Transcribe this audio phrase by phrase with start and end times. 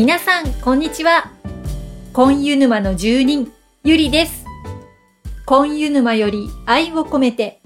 [0.00, 1.30] 皆さん、こんにちは。
[2.14, 3.52] コンユ沼の住人、
[3.84, 4.46] ゆりです。
[5.44, 7.60] コンユ沼より愛を込めて、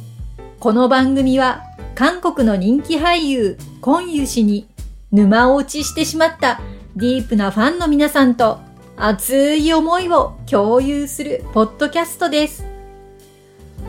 [0.58, 1.62] この番組は
[1.94, 4.66] 韓国の人気俳優、コンユ氏に
[5.12, 6.60] 沼落ちしてしまった
[6.96, 8.58] ディープなファンの皆さんと
[8.96, 12.66] 熱い思いを共有するポッドキャストです。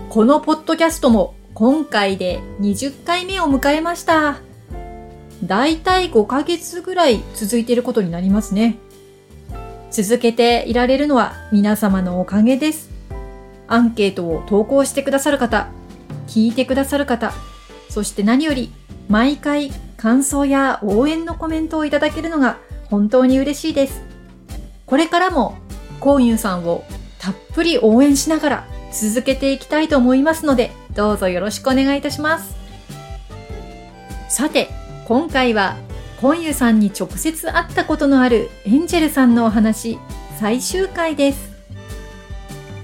[0.10, 4.38] このポッドキャストも今回で20回目を迎えました。
[5.46, 8.78] だいたい5ヶ月ぐらい続いていることになりますね。
[9.92, 12.90] 続けていられるのは皆様のおかげです。
[13.68, 15.68] アンケートを投稿してくださる方、
[16.28, 17.34] 聞いてくださる方、
[17.90, 18.72] そして何より
[19.08, 22.58] 毎回感想や応援のコメントをいただけるのが
[22.90, 24.02] 本当に嬉しいです。
[24.86, 25.58] これからも
[26.00, 26.84] コンユさんを
[27.20, 32.56] たっぷり応援しながら続けていきたいと思いますので、どうぞよろしくお願いいたします。
[34.30, 34.70] さて、
[35.06, 35.78] 今回は
[36.20, 40.00] コンユさんに直接会ったことのあるエンジェルさんのお話
[40.40, 41.54] 最終回です。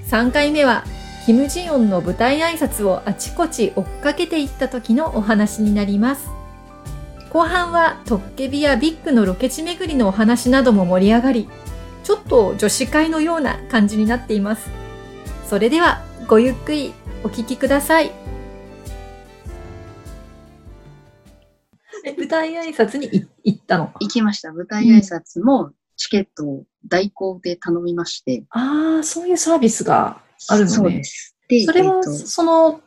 [0.08, 0.84] 3回目は
[1.26, 6.30] キム・ジヨンの舞台挨拶をあちこち追っかけていった時のお話になります。
[7.32, 11.50] 後半はトッケビやビッグのロケ地巡りのお話なども盛り上がり
[12.04, 14.70] ちょっと女子会のような感じになっています。
[15.48, 18.21] それではごゆっくりお聞きください。
[22.32, 24.52] 台挨拶にい行ったの行きました。
[24.54, 28.44] 舞台挨拶もチケットを代行で頼みまして。
[28.50, 30.76] ああ、そういうサービスがあるのね。
[30.76, 31.36] そうです。
[31.48, 32.82] で、それは、えっとその、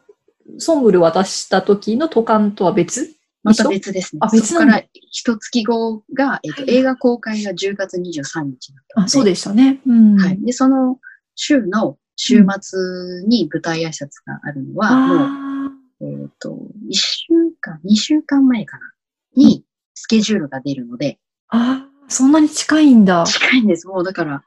[0.58, 3.14] ソングル渡した時の渡韓とは別？
[3.42, 4.20] また別ですね。
[4.22, 9.80] あ別から一月後が、えっとはい映画公開が10月23日だったのあ、そうでしたね。
[9.86, 10.16] うん。
[10.16, 10.40] はい。
[10.42, 10.98] で、その
[11.36, 15.70] 週の週末に舞台挨拶があるのは、もう、あ
[16.00, 16.50] えっ、と、
[16.88, 17.26] 1週
[17.60, 18.93] 間、2週間前かな、
[19.36, 23.24] にスケジュールが出るので、あ、ああそんなに近いんだ。
[23.26, 23.86] 近いんです。
[23.86, 24.44] もうだから、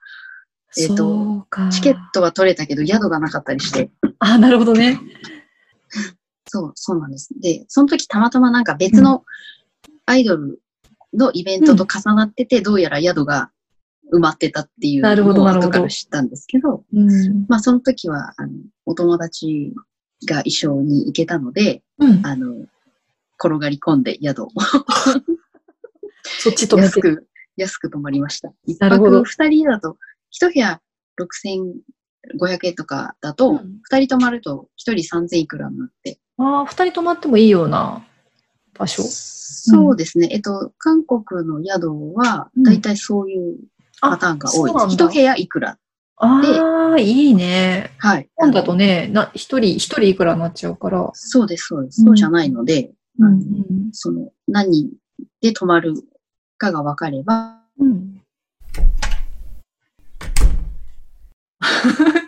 [0.77, 1.69] えっとそうか。
[1.69, 3.89] チケットは取れたけど宿がなかったりして、
[4.19, 4.99] あ、なるほどね。
[6.47, 7.29] そう、そうなんです。
[7.39, 9.23] で、その時たまたまなんか別の
[10.05, 10.61] アイドル
[11.13, 13.51] のイベントと重なってて、どうやら宿が
[14.13, 17.45] 埋まってたっていうなるほどのを後から知ったんですけど、うん。
[17.47, 18.53] まあその時は、あの、
[18.85, 19.73] お友達
[20.27, 22.25] が一緒に行けたので、うん。
[22.25, 22.65] あの、
[23.43, 24.49] 転がり込んで宿を
[26.39, 26.87] そっち止めて。
[26.87, 28.51] 安く、安く泊まりました。
[28.65, 29.97] 一泊二人だと、
[30.29, 30.81] 一部屋
[31.19, 38.05] 6500円とかだと、うん二人泊まると一人3000いくらになって、ああ、二人泊まってもいいような
[38.77, 39.03] 場所？
[39.03, 40.29] そうですね。
[40.31, 43.57] えっと、韓国の宿は、うんだいたいそういう
[44.01, 44.57] パターンが多いです。
[44.57, 45.77] そうなん部屋いくら。
[46.19, 47.91] ああ、いいね。
[47.99, 48.29] はい。
[48.37, 51.09] 今だとね、な、一人、一人いくらになっちゃうから。
[51.13, 52.01] そうです、そうです。
[52.01, 53.89] そうじゃないので、うん。
[53.91, 54.91] その、何人
[55.41, 55.93] で泊まる
[56.57, 58.21] かが分かれば、うん。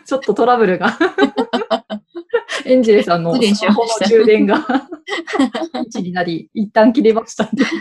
[0.04, 0.98] ちょっとトラブルが。
[2.64, 4.66] エンジェルさんのスマホの充電が。
[5.74, 7.64] 1になり、一旦切れましたんで。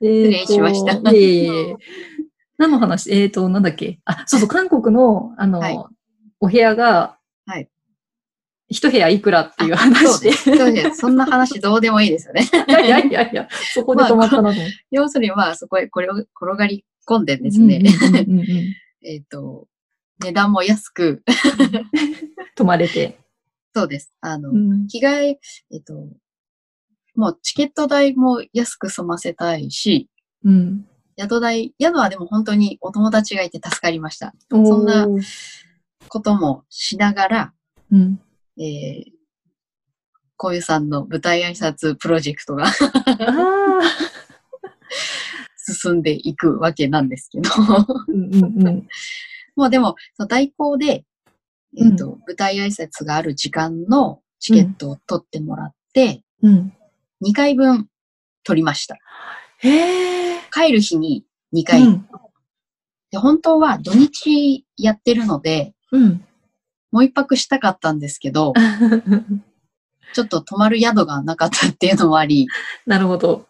[0.00, 1.10] 失礼しました。
[1.10, 1.76] いえいえ。
[2.58, 3.10] 何の話？
[3.10, 4.00] えっ、と、なんだっけ？
[4.04, 5.78] あ、そうそう、韓国の、あの、はい。
[6.40, 7.68] お部屋が、はい
[8.70, 10.28] 一部屋いくらっていうそ話で。
[10.28, 10.56] うです。
[10.56, 10.96] そうです。
[10.96, 12.48] そんな話どうでもいいですよね。
[12.68, 14.72] いやいやいやそこで止まったなと思って。
[14.90, 17.82] 要するに、まあ、そこへこれを転がり込んでですね、
[19.04, 19.66] えっと、
[20.20, 21.22] 値段も安く、
[22.54, 23.18] 泊まれて。
[23.74, 24.12] そうです。
[24.20, 25.40] あの、うん着替え、
[25.72, 25.94] えっと、
[27.16, 30.08] もうチケット代も安く済ませたいし、
[30.44, 30.86] うん。
[31.18, 34.32] 宿代、宿はでも本当にお友達がいて助かりました。
[34.48, 35.08] そんな
[36.08, 37.52] こともしながら、
[37.90, 38.20] うん。
[38.60, 39.10] えー、
[40.36, 42.66] こういうさんの舞台挨拶プロジェクトが。
[45.56, 47.50] 進んでいくわけなんですけど、
[48.08, 48.88] うんうんうん。
[49.54, 51.04] もうでも、その代行で、
[51.76, 56.72] えっ、と、舞台挨拶がある時間のチケットを取ってもらって、うん。
[57.22, 57.88] 2回分
[58.42, 58.96] 取りました。
[59.58, 60.40] へえ。
[60.50, 61.82] 帰る日に2回。
[61.82, 62.06] うん。
[63.10, 66.24] で本当は土日やってるので、うん。
[66.92, 68.52] もう一泊したかったんですけど、
[70.12, 72.48] ちょっと泊まる宿がなかったっていうのもあり、
[72.86, 73.46] なるほど。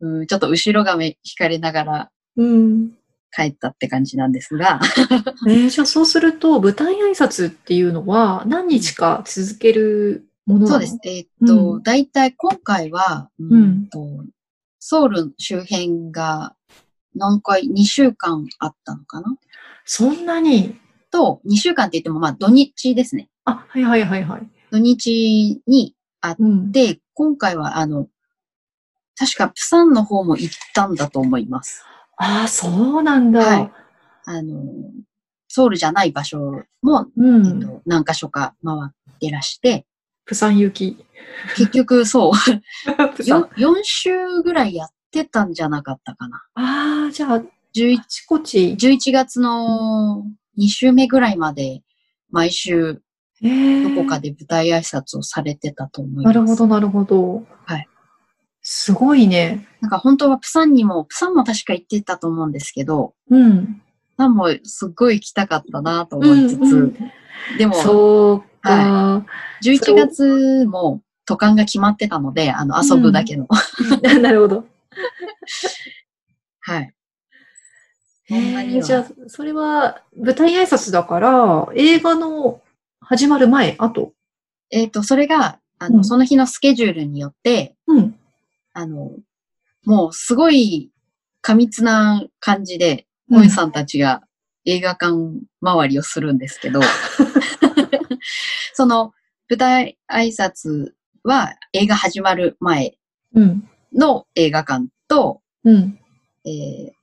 [0.00, 2.92] うん、ちょっと後ろ髪引かれながらうん。
[3.34, 4.80] 帰ったって感じなんですが、
[5.46, 10.98] え ー、じゃあそうすると、舞台挨拶っていうのは何日か続けるものそうです。。
[11.04, 14.24] えーっと、うんだいたい今回は、うんと
[14.78, 16.54] ソウル周辺が
[17.14, 19.36] 何回、2週間あったのかな？
[19.84, 20.78] そんなに。
[21.16, 23.28] と、2週間って言ってもまあ土日ですね。
[23.44, 24.46] あ、はいはいはいはい。
[24.70, 26.72] 土日にあっうん。
[26.72, 28.08] て、今回はあの、
[29.18, 31.82] 確か、プサンの方も行ったんだと思います。
[32.18, 33.40] ああ、そうなんだ。
[33.40, 33.72] はい
[34.28, 34.60] あの、
[35.48, 37.60] ソウルじゃない場所も、えっうん。
[37.60, 39.86] と、何箇所か回ってらして、
[40.26, 40.96] プサン行き。
[41.56, 42.32] 結局そう、
[43.16, 43.42] プサン。
[43.42, 46.42] 4, 4週ぐらいやってたんじゃなかったかな。
[46.54, 47.40] ああ、じゃあ、
[47.74, 48.76] 11あちこち。
[48.78, 50.24] 11月の
[50.58, 51.82] 2週目ぐらいまで、
[52.30, 53.02] 毎週
[53.42, 56.34] ええどこかで舞台挨拶をされてたと思います。
[56.34, 57.44] なるほど、なるほど。
[57.64, 57.88] はい。
[58.62, 59.66] すごいね。
[59.80, 63.66] なんか本当はプサンにも、プサンも確か行ってたと思うんですけど、うん。
[63.66, 63.80] プ
[64.18, 66.96] サンもすっごい行きたかったなと思いつつ、うんうん
[67.58, 69.24] でも、そうか。
[69.62, 73.46] 11月も渡韓が決まってたので、あの、遊ぶだけの。
[74.22, 74.64] なるほど。
[76.60, 76.94] はい。
[78.28, 82.60] えじゃあ、それは舞台挨拶だから、映画の
[83.00, 84.12] 始まる前、後？
[84.70, 88.18] えっ、と、それが、あの、うんその日のスケジュールによって、うん。
[88.72, 89.12] あの、
[89.84, 90.90] もうすごい
[91.40, 94.22] 過密な感じで、うんモエさんたちが
[94.64, 95.12] 映画館
[95.60, 96.80] 周りをするんですけど、
[98.72, 99.12] その
[99.50, 100.92] 舞台挨拶
[101.24, 102.96] は映画始まる前
[103.34, 103.68] うん。
[103.92, 105.98] の映画館と、うん。
[106.44, 106.95] えー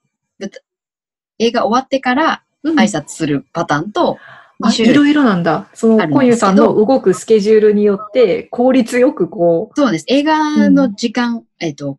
[1.43, 4.17] 映画終わってからうん挨拶するパターンと
[4.61, 4.93] 2あ種類。
[4.93, 5.69] いろいろなんだ。
[5.73, 10.05] その、コンユさんの動くスケジュールによって、効率よくこそうです。
[10.07, 11.97] 映画の時間、えっ、と、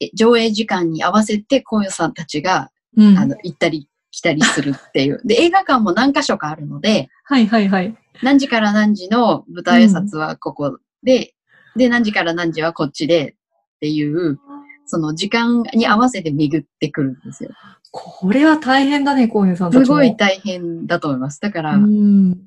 [0.00, 3.18] え上映時間に合わせて、コンヨさんたちが、う、うん。
[3.18, 5.20] あの、行ったり来たりするっていう。
[5.24, 7.96] で、映画館も何箇所かあるので、はいはいはい。
[8.22, 11.34] 何時から何時の舞台挨拶はここで、
[11.76, 13.36] で、何時から何時はこっちで
[13.76, 14.38] っていう、
[14.86, 17.50] その時間に合わせて巡ってくるんですよ。
[17.90, 19.72] これは大変だね、コンユさん。
[19.72, 21.40] すごい大変だと思います。
[21.40, 22.38] だから、うん。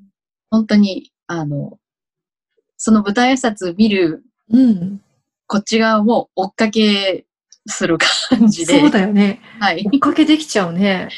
[0.50, 1.78] 本当に、あの、
[2.76, 5.00] その舞台挨拶見るうん。
[5.46, 7.26] こっち側も追っかけ
[7.66, 8.80] する感じで。
[8.80, 9.40] そうだよね。
[9.58, 9.84] はい。
[9.92, 11.08] 追っかけできちゃうね。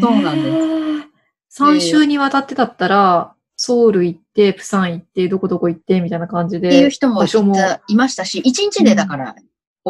[0.00, 1.06] そうなんで
[1.48, 1.62] すす。
[1.62, 6.68] 3週にわたってだったら、ソウル行って、プサン行って、どこどこ行って、みたいな感じで。
[6.68, 7.24] っていう人も
[7.88, 9.34] いましたし、一日でだから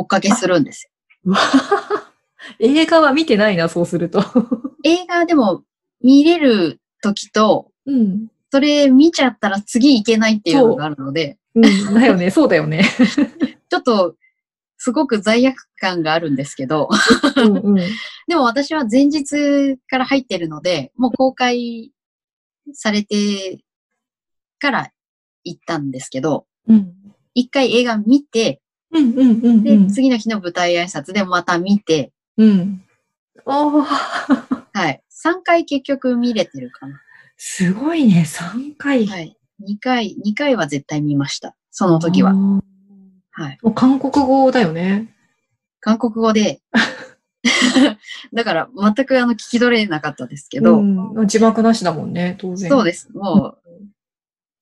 [0.00, 0.90] 追っかけするんです
[1.24, 1.34] よ。
[2.58, 4.22] 映画は見てないな、そうすると。
[4.84, 5.62] 映画でも
[6.02, 8.28] 見れる時と、うん。
[8.50, 11.62] それ見ちゃったら次行けないっていうのがあるので、うん、
[11.94, 12.84] だよね、そうだよね。
[13.70, 14.16] ちょっと
[14.76, 16.88] すごく罪悪感があるんですけど、
[17.36, 17.74] うんうん。
[18.26, 21.92] でも私は前日から入ってるので、もう公開
[22.72, 23.58] されて
[24.58, 24.90] から
[25.44, 26.94] 行ったんですけど、うん。
[27.34, 28.60] 一回映画見て、
[28.92, 29.88] うんうんうんで、うん。
[29.88, 32.82] 次の日の舞台挨拶でまた見て、うん。
[33.44, 33.84] おー、
[34.72, 35.02] はい。
[35.10, 37.00] 3回結局見れてるかな。
[37.36, 39.06] すごいね、3回。
[39.06, 39.36] はい。
[39.62, 41.54] 2回、2回は絶対見ました。
[41.70, 42.34] その時は。
[43.30, 43.58] はい。
[43.62, 45.14] もう韓国語だよね。
[45.80, 46.60] 韓国語で、
[48.34, 52.68] だから全くあの聞き取れなかったですけど、うん、字幕なしだもんね、当然。
[52.68, 53.08] でそうです。
[53.14, 53.56] も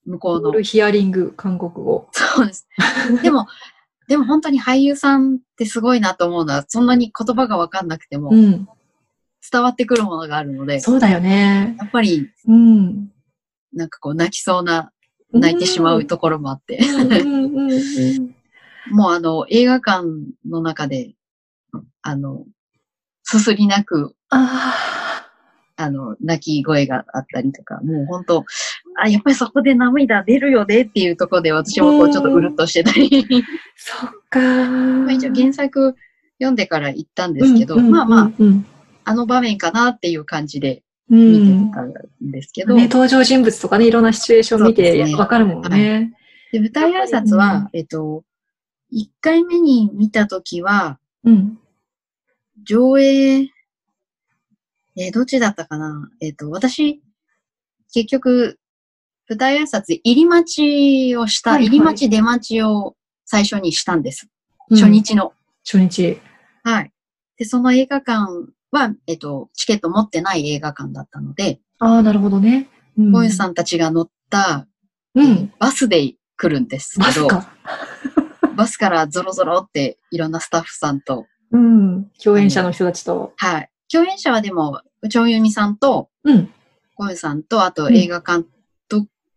[0.07, 0.61] う、向こうの。
[0.61, 2.09] ヒアリング、韓国語。
[2.13, 2.69] そうです。
[3.23, 3.47] でも、
[4.09, 8.69] でも本当に俳優さんってすごいなと思うのは、そんなに言葉がわかんなくてもうん。
[9.51, 11.77] 伝わってくるものがあるので、そうだよね。
[11.79, 13.11] やっぱりうん。
[13.73, 14.93] なんかこう泣きそうな、
[15.33, 16.81] 泣いてしまうところもあって。
[18.91, 20.07] もうあの映画館
[20.49, 21.15] の中で、
[22.03, 22.45] あの、
[23.23, 25.27] すすり泣く、あ
[25.77, 28.45] あの、泣き声があったりとか、もう本当、
[29.01, 33.35] あ、やっぱりそこで涙出るよねっていうところで私もこうちょっとうるっとしてたり、あ、
[33.77, 34.69] そっかー。
[35.05, 35.95] まあ一応原作
[36.39, 38.67] 読んでから行ったんですけど、うんうんまあまあ、うん
[39.05, 41.21] あの場面かなっていう感じでうん。
[41.21, 41.93] う見てんたん
[42.31, 46.13] ですけど、ね、登場人物とかね、いろんなシチュエーション見てわかるもんね。
[46.53, 48.25] で舞台挨拶は、えっと、
[48.93, 51.59] 1回目に見たときは、うん。
[52.65, 53.43] 上映、
[54.97, 56.11] えーどっちだったかな？
[56.21, 57.01] えっ、と、私、
[57.95, 58.59] 結局、
[59.29, 60.45] 舞台挨拶、入り待
[61.11, 64.29] ちをした、はいはい入り待ち出待ちを最初にしたんです。
[64.71, 64.89] うん初。
[64.89, 65.35] 日の。
[65.65, 66.19] 初日。
[66.65, 66.93] はい。
[67.37, 68.27] で、その映画館
[68.71, 72.69] は、えっ、と、チケット持ってない映画館だったので、ああ、なるほどね。
[72.97, 74.67] うんゴンさんたちが乗った、
[75.15, 75.53] うん。
[75.59, 77.53] バスで来るんですけど、バスか。
[78.57, 82.11] バスからゾロゾロっていろんなスタッフさんと、うん。
[82.23, 83.35] 共演者の人たちと。
[83.37, 83.71] はい。
[83.93, 86.51] 共演者はでも、チョンユミさんと、うん。
[86.97, 87.95] ゴンさんと、あとうん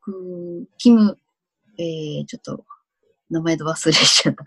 [0.08, 1.18] 映画監督、キム、
[1.78, 2.66] えー、ちょっと、
[3.30, 4.46] 名前で忘れちゃった。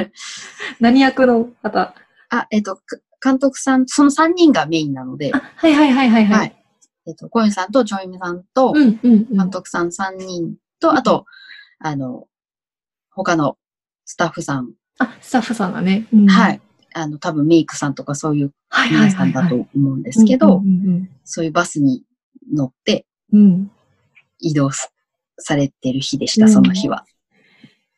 [0.80, 1.94] 何役の方？
[2.30, 2.82] あ、えっ、と、か
[3.22, 6.52] 監督さん、その3人がメインなので、はいはいはいはいははいい。
[7.06, 9.36] えっ、と、ゴンさんとチョンユミさんと、うんうんうん。
[9.36, 11.26] 監督さん3人と、あと、
[11.78, 12.26] あの、
[13.10, 13.56] 他の
[14.04, 16.06] スタッフさんあ、スタッフさんがね。
[16.12, 16.60] うんはい。
[16.94, 18.52] あの、多分メイクさんとかそういう
[18.90, 19.48] 皆さんだ。
[19.48, 22.02] と思うんですけど、うんそういうバスに
[22.52, 23.70] 乗ってうんうん。
[24.38, 24.92] 移動す
[25.38, 27.04] されてる日でした、うんその日は。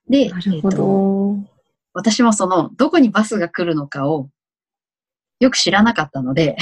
[0.08, 1.36] で、えっとど。
[1.92, 4.28] 私もその、どこにバスが来るのかを
[5.40, 6.56] よく知らなかったので。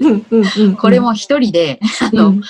[0.78, 2.42] これも一人で、あの、うん、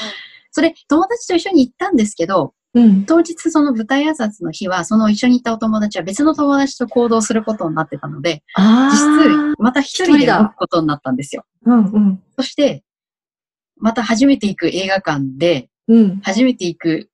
[0.51, 3.05] それ友達と一緒に行ったんですけど、うん。
[3.07, 9.55] 当日その舞台挨拶の日は、その一緒に行ったお友達は別の友達と行動することになってたので、あ実質あ。
[9.59, 11.45] また一人で動くことになったんですよ。
[11.65, 12.23] うんうん。
[12.37, 12.85] そして、
[13.79, 16.21] また初めて行く映画館で、うん。
[16.21, 17.11] 初めて行く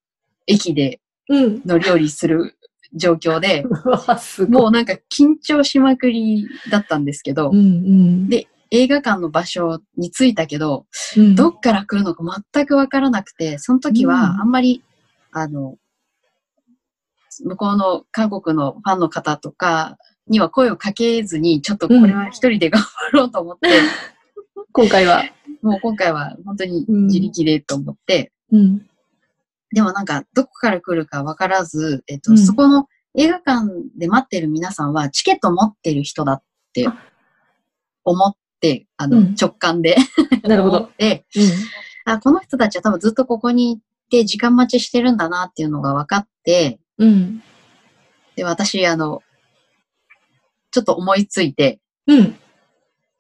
[0.47, 1.63] 駅でうん。
[1.65, 2.57] 乗り降りする
[2.95, 4.63] 状況で、うわ、すごい。
[4.63, 8.29] もうなんか緊張しまくりだったんですけどう、んうん。
[8.29, 10.87] で映画館の場所に着いたけど、
[11.17, 14.83] うん、どっから来るのか全くわからなくて、その時うんはあんまり、
[15.31, 15.77] あの、
[17.45, 23.69] 向こうの韓国のファンの方とかには声をかけずに、ちょっとこれは一人で頑張ろうと思って、
[24.73, 25.25] 今回は。
[25.61, 28.87] もう今回は本当に自力でと思って、うん。
[29.73, 33.67] でもなんかどこから来るかわからず、えっと、うんそこの映画館
[33.99, 36.43] で待ってる皆さんはチケット持ってる人だっ
[36.73, 36.95] てあ
[38.05, 39.97] 思って、あの、うん直感で
[40.45, 40.91] なるほど思っ。
[40.93, 41.25] て、
[42.05, 47.09] あ、この人たちは多分ずっとここに行って時間待ちしてるんだなっていうのが分かって、うん。
[47.09, 47.43] うん。
[48.37, 49.23] で、私、あの、
[50.71, 52.37] ちょっと思いついて、うん。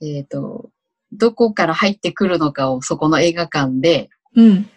[0.01, 0.71] えっ、と、
[1.12, 4.71] どこから入ってくるのかをそこの映画館でうん。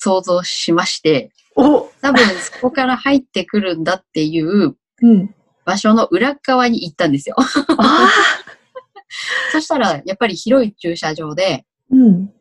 [0.00, 5.34] 想像しまして、お多分そこから入ってくるんだっていううん。
[5.64, 7.36] 場所の裏側に行ったんですよ。
[7.38, 8.10] あ
[9.52, 12.32] そしたら、やっぱり広い駐車場で、うん。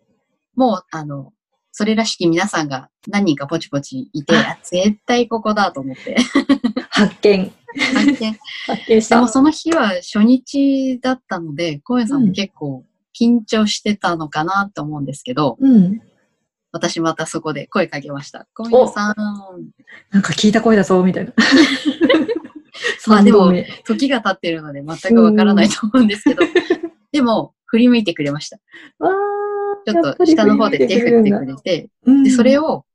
[0.55, 1.33] もう、あの、
[1.71, 6.17] それらしき皆さんが何人かポチポチいて、あ絶対ここだと思って、
[6.89, 7.51] 発見。
[7.93, 9.15] 発見発見した。
[9.15, 12.85] でもその日は初日だったので、コエさんも結構
[13.19, 16.01] 緊張してたのかなと思うんですけど、うん。
[16.71, 18.47] 私またそこで声かけました。
[18.53, 19.15] コエさん、
[20.11, 21.33] なんか聞いた声だぞ、みたいな。
[23.07, 23.51] まあでも
[23.85, 26.43] 時が経ってるので全くわからないと思うんですけど、
[27.11, 28.57] でも振り向いてくれました。
[28.57, 31.89] ちょっと下の方で手振ってくれて、
[32.23, 32.85] で、それを、を、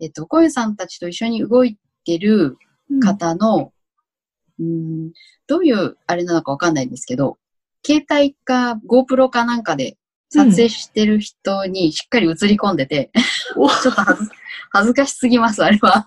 [0.00, 2.58] えっと、コエさんたちと一緒に動いてる
[3.02, 3.72] 方の、
[4.58, 5.12] うん、
[5.46, 7.38] どういうあれなのかわかんないんですけど、
[7.84, 9.96] 携帯か GoPro かなんかで
[10.32, 13.10] 撮影してる人にしっかり映り込んでて、
[13.54, 14.30] お ちょっと恥ず
[14.70, 16.06] 恥ずかしすぎます、あれは。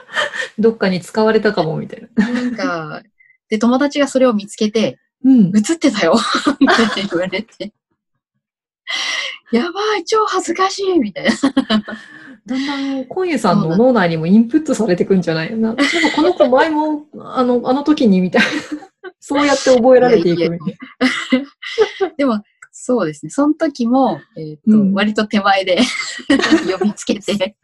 [0.58, 2.32] どっかに使われたかも、みたいな。
[2.32, 3.02] なんか、
[3.50, 5.52] で、友達がそれを見つけて、うん。
[5.54, 6.16] 映ってたよ
[6.58, 7.72] みたいな言われて。
[9.52, 11.30] やばい、超恥ずかしいみたいな。
[12.46, 15.74] だんだん、コンユさんの脳内にもインプットされてくんじゃないな。
[15.74, 15.82] なんか
[16.14, 18.48] この子前も、あの、あの時にみたいな。
[19.20, 22.42] そうやって覚えられていくみたいでも、
[22.86, 23.30] そうですね。
[23.30, 25.78] その時も、えっ、と、うん割と手前で
[26.78, 27.56] 呼びつけて、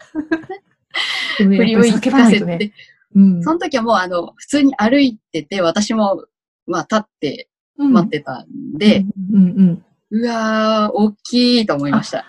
[1.36, 2.72] 振り向いてやっぱり叫ばないせて、とね。
[3.14, 3.42] うん。
[3.44, 6.24] その時はもう、あの、普通に歩いてて、私も、
[6.66, 12.26] まあ、立って待ってたんで、うんうんうわー、大きいと思いました。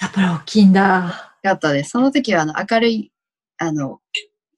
[0.00, 1.32] やっぱり大きいんだ。
[1.42, 1.90] よかったです。
[1.90, 3.12] その時は、あの、明るい、
[3.58, 3.98] あの、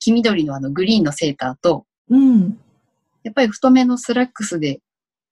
[0.01, 2.59] 黄緑のあの、グリーンのセーターと、うん。
[3.23, 4.81] やっぱり太めのスラックスで、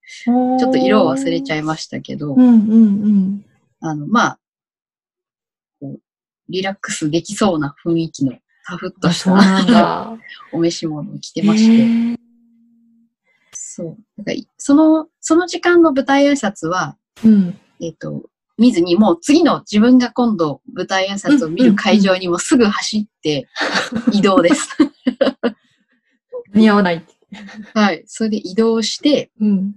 [0.09, 3.45] ちょっと色を忘れちゃいいましたけど、うんうんうん。
[3.81, 4.41] あの、まあ、
[5.81, 6.00] こう
[6.49, 8.33] リラックスできそうな雰囲気の
[8.67, 9.33] タフッとあ、した
[9.71, 10.19] だ。
[10.53, 12.19] お召し物を着てまして、
[13.53, 13.99] そう。
[14.17, 17.59] なんかいその、その時間の舞台挨拶は、うん。
[17.81, 18.25] えっ、と、
[18.57, 23.47] 見ずに、もう次の自分が今度舞台挨拶を見る会場にもすぐ走って
[24.12, 24.71] 移動です。
[26.55, 27.05] 間に合わない。
[27.75, 28.05] はい。
[28.07, 29.77] それで移動して、うん。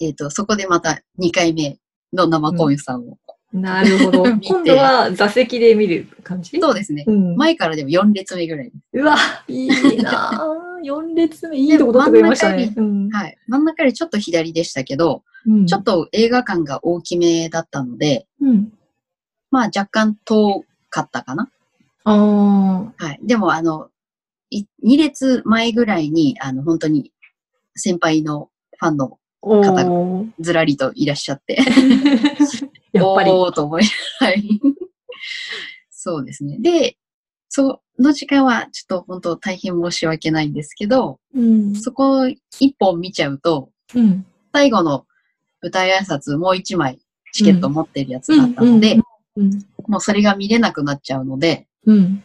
[0.00, 1.78] えっ、と、そこでまた2回目
[2.12, 3.18] の生コンさんを。
[3.52, 4.24] なるほど。
[4.42, 6.58] 今度は座席で見る感じ？
[6.60, 7.04] そうですね。
[7.06, 7.36] うん。
[7.36, 8.76] 前からでも4列目ぐらいです。
[8.94, 9.68] うわ、いい
[10.02, 10.64] なぁ。
[10.84, 12.74] 4列目、いいとこ取ってくれましたね。
[12.76, 13.38] うんはい。
[13.46, 18.72] 真ん中よりちょっと左でしたけど、うんちょっと映画館が大きめだったので、うん。
[19.50, 21.50] まあ若干遠かったかな。
[22.04, 23.20] あはい。
[23.22, 23.88] でもあの、
[24.50, 27.12] い2列前ぐらいに、あの、本当に
[27.76, 31.58] 先輩のファンの方ーずらりといらっしゃって、
[32.92, 33.30] やっぱり。
[33.30, 33.84] おーと思い、
[34.20, 34.60] はい。
[35.90, 36.58] そうですね。
[36.60, 36.96] で、
[37.48, 41.74] その時間はちょっと本当大変申し訳ないんですけど、うん。
[41.76, 44.26] そこ一本見ちゃうと、うん。
[44.52, 45.06] 最後の
[45.62, 46.98] 舞台挨拶もう一枚
[47.32, 48.98] チケット持ってるやつだったので、
[49.36, 49.50] うん。
[49.86, 52.22] もうそれが見れなくなっちゃうので、うん。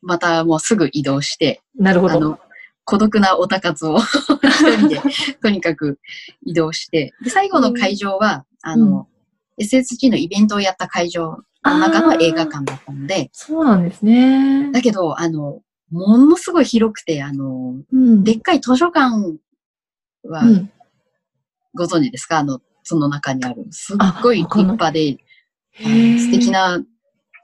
[0.00, 2.38] またもうすぐ移動して、なるほど。
[2.84, 3.98] 孤独なオタ活を
[4.42, 5.00] 一人で
[5.40, 5.98] とにかく
[6.44, 9.08] 移動して、で、最後の会場は、あの、
[9.60, 14.70] SSG のイベントをやった会場の中の映画館だったので、そうなんですね。
[14.72, 15.60] だけど、あの、
[15.90, 18.24] ものすごい広くて、あの、うん。
[18.24, 19.38] でっかい図書館
[20.24, 20.70] はうん。
[21.74, 23.66] ご存知ですか、あの、その中にある。
[23.70, 25.18] すっごい立派で、
[25.78, 26.50] 素敵。
[26.50, 26.82] な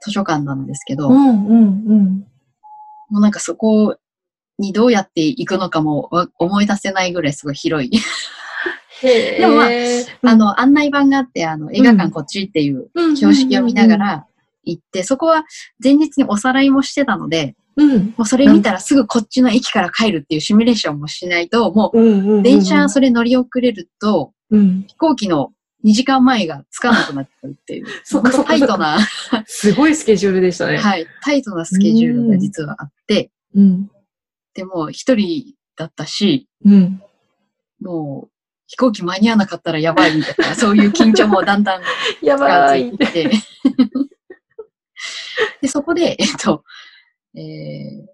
[0.01, 2.27] 図書館なんですけど、もうんうんうん。
[3.11, 3.97] うなんかそこ
[4.59, 7.91] にどうやって行くのかもわ思い出せないぐらいすごい広い。
[9.01, 14.25] へでもまあーあ、の、案内板があって、あの、映画館こっちっていううん標識を見なが、ら
[14.65, 15.45] 行って、そこは
[15.81, 18.13] 前日におさらいもしてたので、うん。
[18.17, 24.85] もうそれ見たらすぐこっちの駅から帰るっていうシミュレーションもしないと、もう電車それ乗り遅れると、うん。
[24.87, 25.53] 飛行機の
[25.85, 28.99] 2時間前がつかなくなっちゃうっていう、そっかそっかタイトな、
[29.45, 30.77] すごいスケジュールでしたね。
[30.77, 33.89] はい、タイトなスケジュールが実はあって、うん。
[34.59, 37.01] でも一人だったし、うん。
[37.79, 38.29] もう
[38.67, 41.81] 飛行機間に合わなかったらやばいみたいな、 そういう緊張もだんだん
[42.21, 42.97] や近ばいづい。
[42.97, 43.31] て
[45.61, 46.65] で、そこで、えっと、
[47.35, 48.07] えー、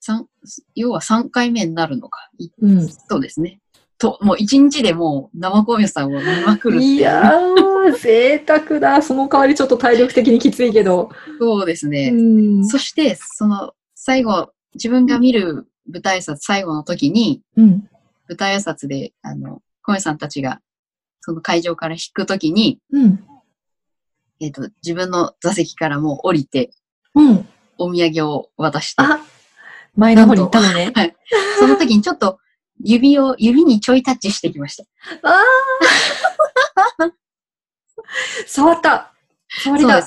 [0.00, 0.26] 三
[0.74, 2.30] 要は3回目になるのか。
[2.38, 2.88] いうん。
[2.88, 3.60] そうですね。
[3.98, 6.82] と、もう1日でもう生小宮さんを見まくるいう。
[6.82, 9.02] いやー、贅沢だ。
[9.02, 11.10] その代わりちょっと体力的にきついけど。
[11.38, 12.10] そうですね。
[12.10, 17.88] んそして、その、最後、自分が見る舞台挨拶最後の時に、うん。
[18.28, 20.60] 舞台挨拶で、あの、小宮さんたちが、
[21.20, 23.24] その会場から引く時に、うん。
[24.40, 26.70] えっ、と、自分の座席からもう降りて、
[27.14, 27.48] うん。
[27.78, 29.20] お土産を渡して、あ、
[29.96, 30.92] 前の方に行ったのね。
[31.58, 32.38] その時にちょっと、
[32.82, 34.84] 指を、指にちょいタッチしてきました。
[35.22, 37.12] あー
[38.46, 39.12] 触った。
[39.48, 40.02] 触りだ。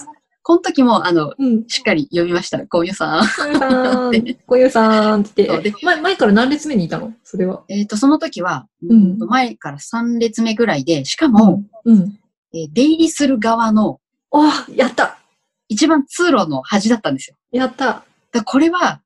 [0.50, 1.68] この時も、あの、うん。
[1.68, 2.58] しっかり読みました。
[2.66, 3.24] 小宮さん。
[3.24, 4.12] 小湯さん、
[4.48, 5.48] 小湯さんって。
[5.84, 7.14] 前前から何列目にいたの？
[7.24, 7.64] それは。
[7.68, 12.18] えっと、その時は、うんうん前から3列目ぐらいで、しかも、うん。
[12.52, 14.00] えー出入りする側の
[14.32, 15.20] あ、やった
[15.68, 17.36] 一番通路の端だったんですよ。
[17.52, 19.02] やっただこれは、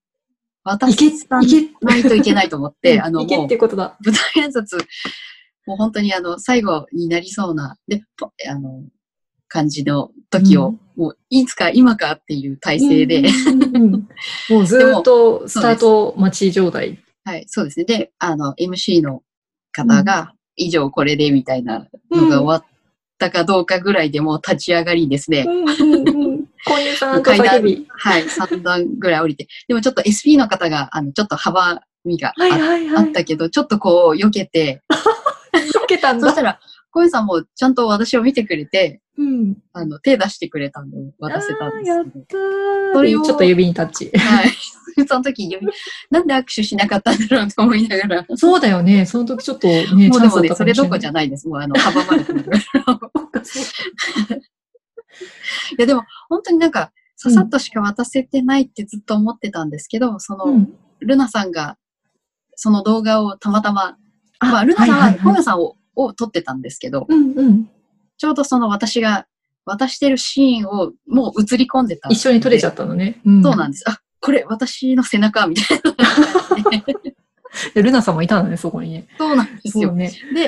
[0.63, 3.97] 私さんいけ、ないといけないと思って、 あの、もうっていうことだ。
[3.99, 4.77] 舞台挨拶、
[5.65, 8.85] もう本当にあの、最後になりそうな、で、ぽあの、
[9.53, 13.23] 感じの時を、うんもう、いつか今かっていう体勢で、
[14.47, 16.99] もうずーっと スタート待ち状態。
[17.23, 17.85] はい、そうですね。
[17.85, 19.23] で、あの、MC の
[19.71, 22.65] 方が、以上これでみたいなのが終わっ
[23.17, 25.45] たかどうかぐらいでもう立ち上がりですね。
[25.47, 26.47] うんうんう
[26.95, 27.87] さんと叫び。
[27.89, 29.47] はい、3段ぐらい降りて。
[29.67, 33.05] でもちょっと SP の方が、あの、ちょっと幅みがあ,、はいはいはい。
[33.05, 34.83] あったけど、ちょっとこう、避けて、
[35.53, 36.27] 避けたんだ。
[36.27, 36.59] そしたら、
[36.93, 39.57] 小湯さんもちゃんと私を見てくれて、うん。
[39.73, 42.05] あの、手出してくれたんで渡せたんですやっ。
[42.05, 42.93] たー。
[42.93, 44.11] それをちょっと指にタッチ。
[44.15, 44.51] はい。
[45.07, 45.49] その時、
[46.11, 48.25] なんで握手しなかったんだろうと思いながら。
[48.35, 49.07] そうだよね。
[49.07, 51.47] その時ちょっとね、もうでもね、それどこじゃないです。
[51.47, 52.43] もうあの、阻まれてる。
[55.77, 60.73] いや、でも、本当になんか、ささっとしか渡せてないってずっと思ってたんですけど、その、うん。
[60.99, 61.77] ルナさんが、
[62.55, 63.97] その動画をたまたま、
[64.39, 67.69] まあ、ルナさんは、はいはいはい小宮さんを、を撮ってたんですけど、うんうん。
[68.17, 69.25] ちょうどその私が
[69.65, 72.09] 渡してるシーンをもう映り込んでた。
[72.09, 73.19] 一緒に撮れちゃっったのね。
[73.25, 73.83] そうなんです。
[73.89, 75.93] あ、これ私の背中みたいな。
[77.75, 79.07] でルナさんもいたのね、そこにね。
[79.17, 79.91] そうなんですよ。
[79.91, 80.11] ね。
[80.33, 80.47] で、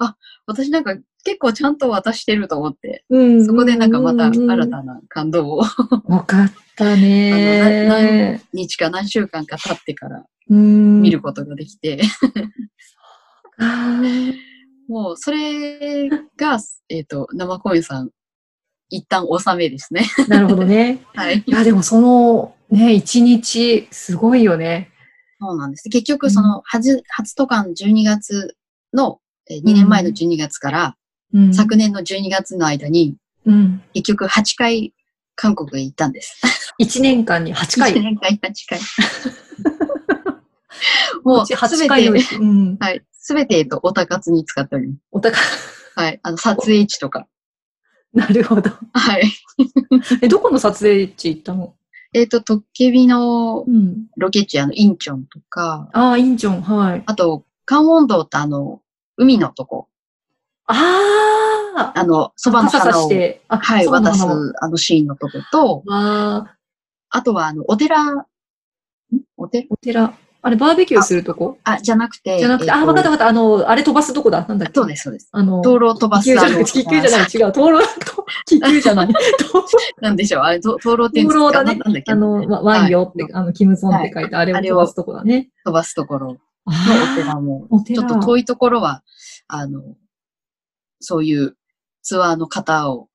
[0.00, 4.68] あ、私なんか結構ちゃんと渡してると思って、うんそこでなんかまた新な。
[4.68, 11.02] たな感動をよかったね 日か何週間か経ってからうん。
[11.02, 12.02] 見ることができて、
[14.90, 18.10] もうそれが、えっ、と、生コインさん、
[18.88, 20.04] 一旦収めですね。
[20.26, 21.04] なるほどね。
[21.14, 21.44] はい。
[21.46, 24.90] いや、でもその、ね、一日、すごいよね。
[25.38, 25.88] そうなんです。
[25.88, 28.56] 結局、その、初、初渡韓12月
[28.92, 30.96] の、え2年前の12月から、
[31.32, 31.54] うん。
[31.54, 33.14] 昨年の12月の間に、
[33.46, 33.80] うん。
[33.94, 34.92] 結局8回
[35.36, 36.40] 韓国へ行ったんです。
[36.78, 37.94] 一年間に？8 1回。
[37.94, 38.80] 年間8回。
[41.22, 42.36] もう、す8べて。
[42.36, 42.76] うん。
[42.80, 43.04] はい。
[43.30, 44.98] すべて、えっと、オタ活に使っております。
[45.12, 45.44] お互い、
[45.94, 46.20] はい。
[46.24, 47.28] あの、撮影地とか。
[48.12, 48.70] なるほど。
[48.92, 49.32] はい。
[50.20, 51.74] え、どこの撮影地行ったの？
[52.12, 54.06] えっと、トッケビのうん。
[54.16, 57.02] ロケ地、あの、インチョンとか、ああ、インチョン、はい。
[57.06, 58.82] あと、カンウォンドってあの、
[59.16, 59.86] 海のとこ、
[60.66, 60.74] あ
[61.76, 64.24] ああの、そばの花を、して、あはい、渡す
[64.60, 66.56] あのシーンのとこと、わあ、
[67.10, 68.24] あとはあの、お寺、ん？
[69.36, 69.66] お寺？
[69.70, 70.14] お寺。
[70.42, 71.58] あれ、バーベキューするとこ？
[71.64, 72.38] あ、じゃなくて。
[72.38, 73.28] じゃなくて、えっとあ、わかったわかった。
[73.28, 74.46] あの、あれ飛ばすとこだ。
[74.48, 74.72] なんだっけ？
[74.74, 75.28] そうです、そうです。
[75.32, 76.24] あの、灯籠飛ばす。
[76.24, 77.52] 気球じゃなくて、気球じゃない、違う。
[77.52, 79.08] 灯籠と、気球じゃない。
[80.00, 82.12] なんでしょう、あれ、と灯籠っていうんですか灯籠だねなんだっけ？
[82.12, 85.50] あの、まワンヨって、あの、キムソンって書いて、あれを飛ばすとこだね。
[85.64, 86.32] 飛ばすところの
[86.66, 89.02] おあ寺も、ちょっと遠いところは、
[89.48, 89.82] あの、
[91.00, 91.56] そういう
[92.02, 93.08] ツアーの方を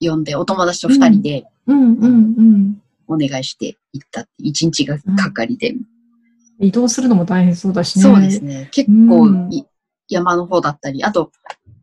[0.00, 2.08] 呼んで、お友達と二人でうんうんう
[2.42, 2.82] ん。
[3.08, 5.74] お願いして行った一日がかかりで。
[6.60, 8.02] 移動するのも大変そうだしね。
[8.02, 8.68] そうですね。
[8.72, 9.64] 結う構んい
[10.08, 11.32] 山の方だったり、あと、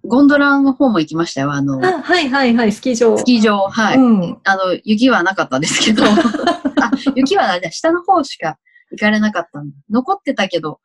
[0.06, 1.52] ゴンドラの方も行きましたよ。
[1.54, 3.18] あの、あ、はいはいはい、スキー場。
[3.18, 3.98] スキー場、はい。
[3.98, 4.38] うん。
[4.44, 6.04] あの、雪はなかったですけど、
[6.82, 8.58] あ、雪はね下の方しか
[8.92, 9.76] 行かれなかったんだ。
[9.90, 10.80] 残ってたけど、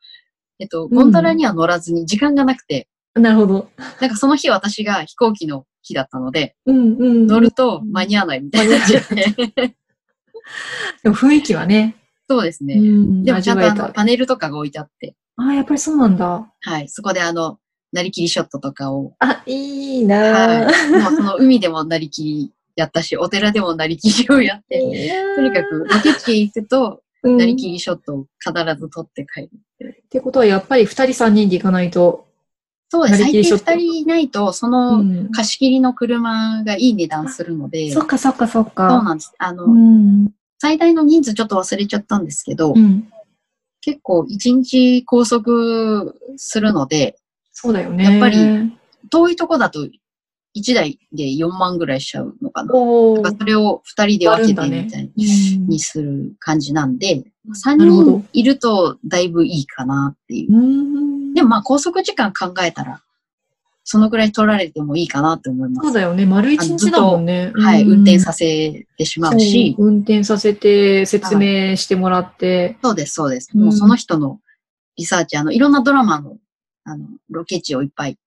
[0.60, 3.70] えっと、ゴンドラには乗らずに時間がなくて、なるほど。
[4.00, 7.26] なんかその日私が飛行機の日だったので、うんうん。
[7.26, 9.74] 乗ると間に合わないみたいになっちゃって。
[11.02, 11.96] でも雰囲気はね。
[12.28, 12.76] そうですね。
[12.76, 16.52] んでもちゃんとあのパネルとかが置いてあって、あ、やっぱりそうなんだ。
[16.60, 16.88] はい。
[16.88, 17.58] そこであの、
[17.92, 20.98] なりきりショットとかを、あ、いいなはぁ。
[20.98, 21.02] い。
[21.02, 24.80] もうその海でもなりきりやったし、お寺でもなりきりをやって、
[25.36, 30.02] とにかくロケ地行くと、うんなりきりショットを必ず撮って帰る。
[30.04, 32.28] ってことは、やっぱり二人三人で行かないと。
[32.90, 33.22] そうです。
[33.22, 38.88] 最低二人いないと、そのん貸し切りの車がいい値段するので、そっかそっかそっか。
[38.88, 39.34] そうなんです。
[39.38, 40.30] あの、うん。
[40.58, 43.08] 最大の人数ちょっと忘れちゃったんですけど、うん。
[43.80, 47.16] 結構一日拘束するので、
[47.52, 48.04] そうだよね。
[48.04, 48.36] やっぱり
[49.10, 49.88] 遠いとこだと
[50.56, 52.72] 1台で4万ぐらいしちゃうのかな。
[52.72, 55.12] からそれを2人で分けてみたいうん
[55.68, 57.24] にする感じなんで、
[57.64, 60.54] 3なるほど人いるとだいぶいいかなっていう。
[60.54, 61.34] うん。
[61.34, 63.00] でもまあ拘束時間考えたら、
[63.90, 65.86] そのぐらい取られてもいいかなって思います。
[65.86, 66.26] そうだよね。
[66.26, 67.52] 丸一日だもんね。
[67.54, 72.76] はい、うん運転させてしまうし、そう運転させて、説明してもらって。
[72.82, 73.50] そうです、そうです。
[73.54, 74.40] うんもうその人の
[74.98, 76.36] リサーチ、あの、いろんなドラマの、
[76.84, 78.18] あの、ロケ地をいっぱい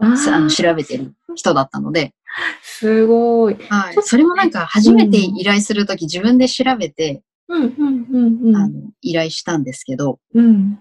[0.00, 2.12] あの調ーべてる人だったので、
[2.60, 3.56] すごい。
[3.68, 8.56] はいそれもなんか初めて依頼するとき自分で調べて、うん、うん、うん、うん。
[8.56, 10.80] あの、依頼したんですけど、うん。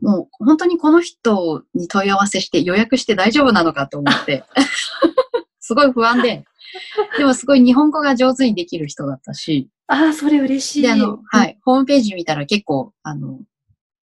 [0.00, 4.44] もう本当にこの人に問い合わせして予約して大丈夫なのかと思って、
[5.60, 6.44] すごい不安で、
[7.18, 10.82] でもすごい日本語が上手にできる人だったし、ああ、それ嬉しい。
[10.82, 13.40] で、あの、はい、ホームページ見たら結構、あの、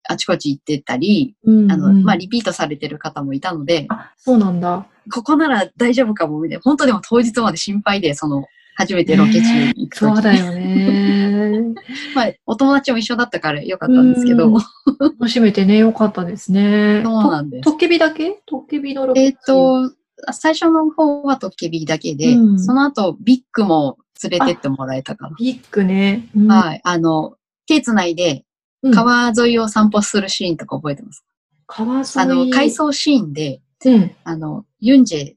[0.07, 1.71] あちこち行ってたり、うん。
[1.71, 4.87] あの、うんまあ、リピートされてる方もいたので、あ、そうなんだ。
[5.11, 6.61] ここなら大丈夫かも、みたいな。
[6.63, 11.24] 本当でも当日まで心配で、その、初めてロケ地に行くとき、そうだよね。
[12.15, 14.61] まあ、お友達も一緒だったからよかったんですけど、うん
[14.99, 17.01] 楽しめてね、よかったですね。
[17.03, 18.41] そうなんですとトッケビだけ？
[18.45, 19.21] トッケビのロケ？
[19.21, 19.91] えっ、と、
[20.31, 26.27] 最初の方はトッケビだけで、うんその後ビッグも連れてってもらえたかビッグね。
[26.35, 26.55] うんら。
[26.55, 26.81] はい。
[26.83, 27.35] あの、
[27.67, 28.45] 手つないで
[28.83, 31.25] うん川沿いを散歩するシーンとか覚えてます。
[31.67, 32.05] 川沿い。
[32.17, 34.11] あの、回想シーンで、うん。
[34.23, 35.33] あの、ユンジェ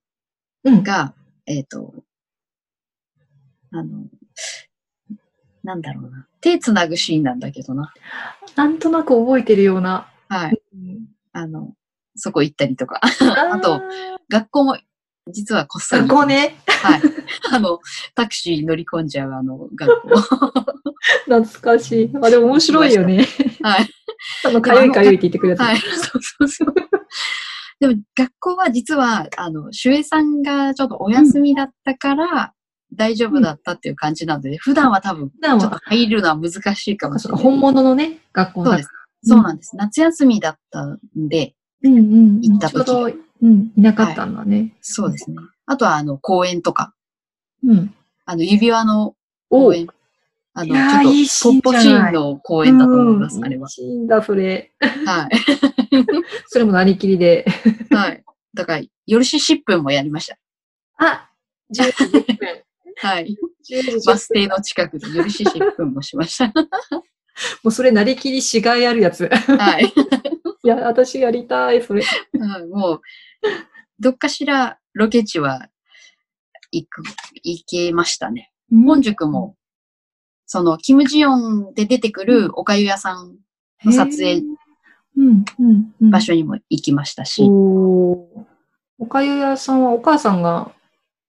[0.65, 0.83] うん。
[0.83, 1.15] が、
[1.47, 1.95] えっ、と、
[3.73, 4.05] あの、
[5.69, 6.27] なんだろうな。
[6.41, 7.93] 手つなぐシーンなんだけどな。
[8.57, 10.11] なんとなく覚えてるような。
[10.29, 10.63] はい。
[10.75, 11.75] うんあの、
[12.17, 13.01] そこ行ったりとか。
[13.03, 13.83] あ あと、
[14.31, 14.79] 学校も、
[15.31, 16.03] 実はこっそり。
[16.03, 16.25] 学校。
[16.25, 16.57] ね。
[16.67, 17.03] はい。
[17.53, 17.81] あの、
[18.15, 20.09] タクシー乗り込んじゃう、あの、学校。
[21.29, 22.11] 懐かしい。
[22.23, 23.27] あ、でも面白いよね。
[23.63, 23.91] はい。
[24.47, 25.65] あの、かゆいかゆいって言ってくれた。
[25.65, 25.77] はい。
[25.77, 26.75] そうそうそう。
[27.79, 32.55] でも、学校は実は、あの、守衛さんがちょっとお休みだったから、
[32.93, 37.43] 大丈夫だったっていう感じなので、普段は多分、ちょっと入るのは難しいかもしれない。
[37.43, 38.89] 本物のね、学校だそうです。
[39.25, 39.77] そうなんです。
[39.77, 42.41] 夏休みだったんで、うんうん。
[42.41, 44.75] 行った時ちょうど、うん、いなかったんだね。
[44.81, 45.37] そうですね。
[45.67, 46.95] あとは、あの、公園とか、
[47.65, 47.95] うん。
[48.25, 49.15] あの、指輪の
[49.51, 49.89] お公園。
[50.55, 53.67] あの、ちょっと、ポッポシーンの公園だと思います、うんあれは。
[53.67, 54.73] いいシーンだ、それ。
[54.81, 55.37] はい。
[56.49, 57.47] それもなりきりで。
[57.91, 58.25] はい。
[58.55, 60.39] だから、夜し疾風もやりました。
[60.99, 61.31] あ、
[61.73, 62.68] 10時10分。
[63.01, 63.37] はい。
[63.69, 66.53] 10時10分バス停の近くで夜し疾風もしました。
[67.63, 69.29] もうそれなりきりしがいあるやつ。
[69.29, 69.85] はい。
[70.65, 72.03] いや、私やりたい、それ。
[72.03, 73.01] はいもう、
[74.01, 75.69] どっかしらロケ地は
[76.73, 77.03] 行く、
[77.43, 78.53] 行けましたね。
[78.71, 79.57] 本宿も、
[80.47, 83.39] その、キムジヨンで出てくるおかゆ屋さん
[83.85, 84.43] の撮影。
[86.01, 90.73] 場所にも行きましたし、おかゆ屋さんはお母さんが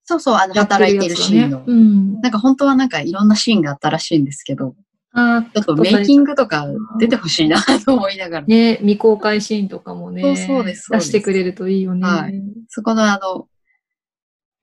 [0.09, 0.97] そうそう、あの、働い。
[0.97, 1.63] てるシーンの。
[1.63, 2.19] うん。
[2.21, 4.73] なんか本当はなんかいろんなシーンがあったらしいんですけど、
[5.11, 6.65] あちょっとメイキングとか
[6.97, 8.47] 出てほしいなと思いながら。
[8.47, 10.23] ね、未公開シーンとかもね。
[10.23, 12.07] そうそうですそうです出してくれるといいよね。
[12.07, 13.47] はいそこのあの、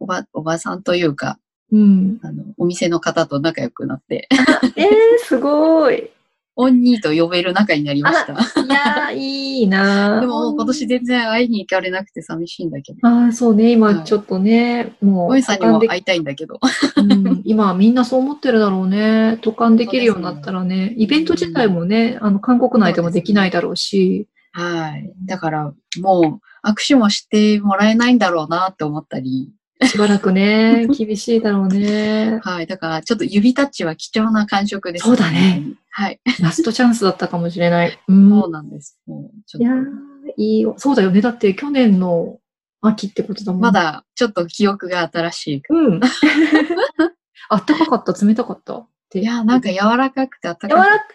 [0.00, 1.38] おば、おばさんというか、
[1.70, 2.18] うん。
[2.22, 4.28] あの、お店の方と仲良くなって、
[4.74, 4.88] えー、
[5.24, 6.10] すごい。
[6.58, 8.32] オンニーと呼べる仲になりました。
[8.32, 8.36] い
[8.68, 12.98] やー、いいなー でも今年全然会いに行かれなくて寂しいんだけど。
[13.06, 16.58] ああ、そうね、はい今ちょっとね、もう、おいさんにも会いたいんだけど。
[16.96, 19.38] でうん、今はみんなそう思ってるだろうね。
[19.44, 25.12] 渡韓できるようになったらね、イベント自体もね、あの、韓国内でもできないだろうし、はい。
[25.26, 29.52] だから、もう、握手もしてもらえないんだろうなって思ったり。
[29.84, 32.40] しばらくね、 厳しいだろうね。
[32.42, 32.66] はい。
[32.66, 35.62] だから、ちょっと指タッチは貴重な感触です、そうだね。
[35.98, 36.20] はい。
[36.42, 37.98] ラストチャンスだったかもしれない。
[38.06, 38.28] うん。
[38.28, 38.98] そうなんです。
[39.06, 39.90] もう、ちょいやーっと。
[40.36, 40.74] いいよ。
[40.76, 41.22] そうだよね。
[41.22, 42.38] だって去年の
[42.82, 43.72] 秋ってことだもんま。
[43.72, 45.62] だ、ちょっと記憶が新しい。
[45.70, 46.00] うん。
[47.48, 48.12] あったかかった？
[48.26, 48.74] 冷たかった？
[48.76, 49.20] って。
[49.20, 51.14] いや、なんか柔らかくてあった柔からく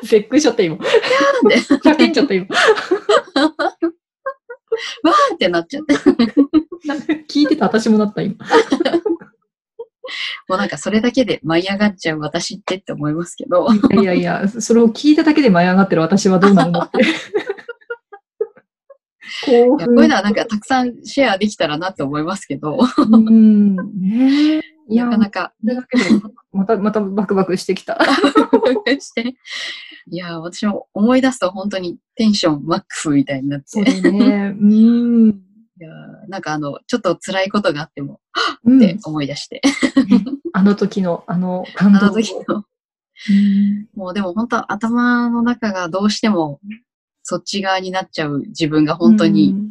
[0.00, 0.02] く。
[0.08, 0.76] 絶句しちゃった今。
[0.78, 0.84] て、
[1.60, 2.46] 叫んじゃった今。
[2.46, 5.94] わーってなっちゃって。
[6.88, 8.34] なんか聞いてた私もなった今。
[10.48, 13.68] もうなんかそれだけで舞い上がっちゃう私ってって思いますけど。
[14.00, 16.98] いやいやそれを聞いただけで舞い上がってる私はどうなのって。
[19.44, 20.08] こういう奮。
[20.08, 23.76] のはなんかたくさんシェアできたらなって思いますけど、うん。
[23.76, 24.72] ねえ。
[24.88, 25.52] いや、なかなか。
[26.52, 27.98] また、 またバクバクしてきた。
[29.00, 29.34] して。
[30.10, 33.66] いや、私も思い出すと本当にテンションマックスみたいになって。
[33.68, 34.54] そうね。
[34.60, 35.40] うん。
[35.80, 35.90] いや
[36.28, 38.20] なんかあの、ちょっと辛いことがあっても、
[38.64, 39.62] うんって思い出して。
[40.52, 42.02] あの時の、あのあ感動を。
[42.10, 42.64] の時の、うん
[43.94, 46.60] もうでも本当頭の中がどうしても
[47.22, 49.68] そっち側になっちゃう自分が本当に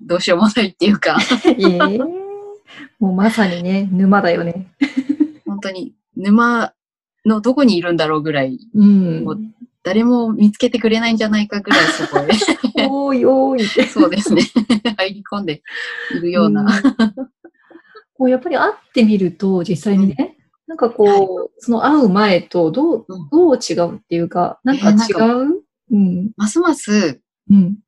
[0.00, 1.62] どうしようもないっていうか、 うん。
[1.62, 1.98] ええ
[2.98, 4.68] もうまさにね、沼だよね。
[5.44, 6.72] 本当に沼
[7.26, 9.32] のどこにいるんだろうぐらい、うんも。
[9.32, 9.40] う
[9.82, 13.86] 誰も見つけてくれないんじゃないかぐらいそこへ、おーいおーいって。
[13.86, 14.42] そうですね、
[14.96, 15.62] 入り込んで
[16.16, 16.62] いるような。
[16.62, 16.82] ん
[18.14, 24.94] こうやっぱり会ってみると、実際にね、なんかこう、その会う前とどううん、どう違うっていうか、なんか違
[25.46, 25.62] う？
[25.90, 26.30] うん。
[26.36, 27.78] ますますうん。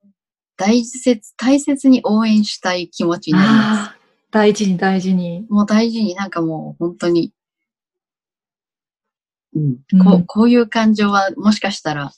[0.57, 3.95] 大切、大切に応援したい気持ちになります。
[4.31, 5.47] 大事に大事に。
[5.49, 7.33] もう大事になんかもう本当に、
[9.55, 12.13] うんうんこうこういう感情はもしかしたら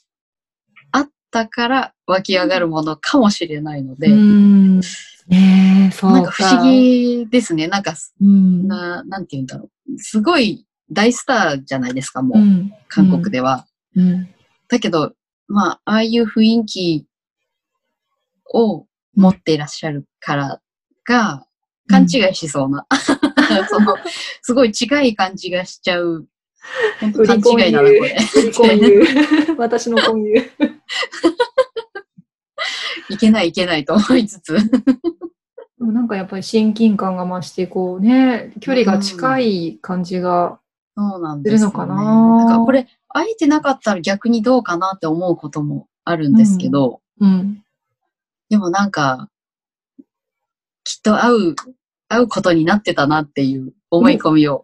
[0.91, 4.79] あったから湧き上がるものかもしれないので、うん。
[5.27, 6.15] ねえ、そうか。
[6.15, 7.67] なんか不思議ですね。
[7.67, 8.67] なんか、うん。
[8.67, 9.99] ななんて言うんだろう。
[9.99, 12.73] すごい大スターじゃないですか、もう、うん。
[12.87, 13.67] 韓国では。
[13.95, 14.27] うん。
[14.69, 15.13] だけど、
[15.47, 17.07] まあ、ああいう雰囲気
[18.53, 20.61] を持っていらっしゃるから
[21.05, 21.45] が、
[21.89, 22.85] 勘違いしそうな。
[23.69, 23.95] その、
[24.41, 26.27] すごい近い感じがしちゃう。
[26.99, 28.17] 本当勘違いだな、これ。
[28.55, 29.05] 婚友。
[29.57, 30.41] 私の婚友。
[33.09, 34.53] いけないいけないと思いつつ。
[34.53, 34.61] で
[35.79, 40.59] もなんかやっぱり親近感が増して、こうね、距離が近い感じが、
[40.95, 41.71] そうなんですよ、ね。
[41.71, 47.63] するのかななんかこれ、会えてなかったら逆にどうかなって思うこともあるんですけど、うん。
[48.49, 49.29] でもなんか、
[50.83, 51.55] きっと会う、
[52.09, 54.61] 会うことになってたなっていう思い込みを、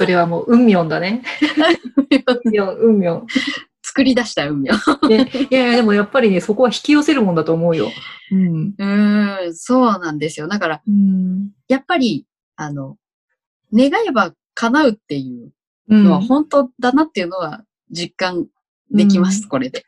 [0.00, 1.22] それはもう、運命だね。
[2.46, 3.22] 運命、運命。
[3.82, 4.70] 作り出した運命。
[5.10, 7.90] ねいやいや、でもやっぱりね、そこは引き寄せるもんだと思うよ。
[8.32, 8.74] うん。
[8.78, 10.48] うーん、そうなんですよ。
[10.48, 11.50] だから、うん。
[11.68, 12.24] やっぱり、
[12.56, 12.96] あの、
[13.74, 15.52] 願えば叶うっていう
[15.90, 18.46] うんのは本当だなっていうのは実感
[18.90, 19.48] できます、うん。
[19.48, 19.84] これで。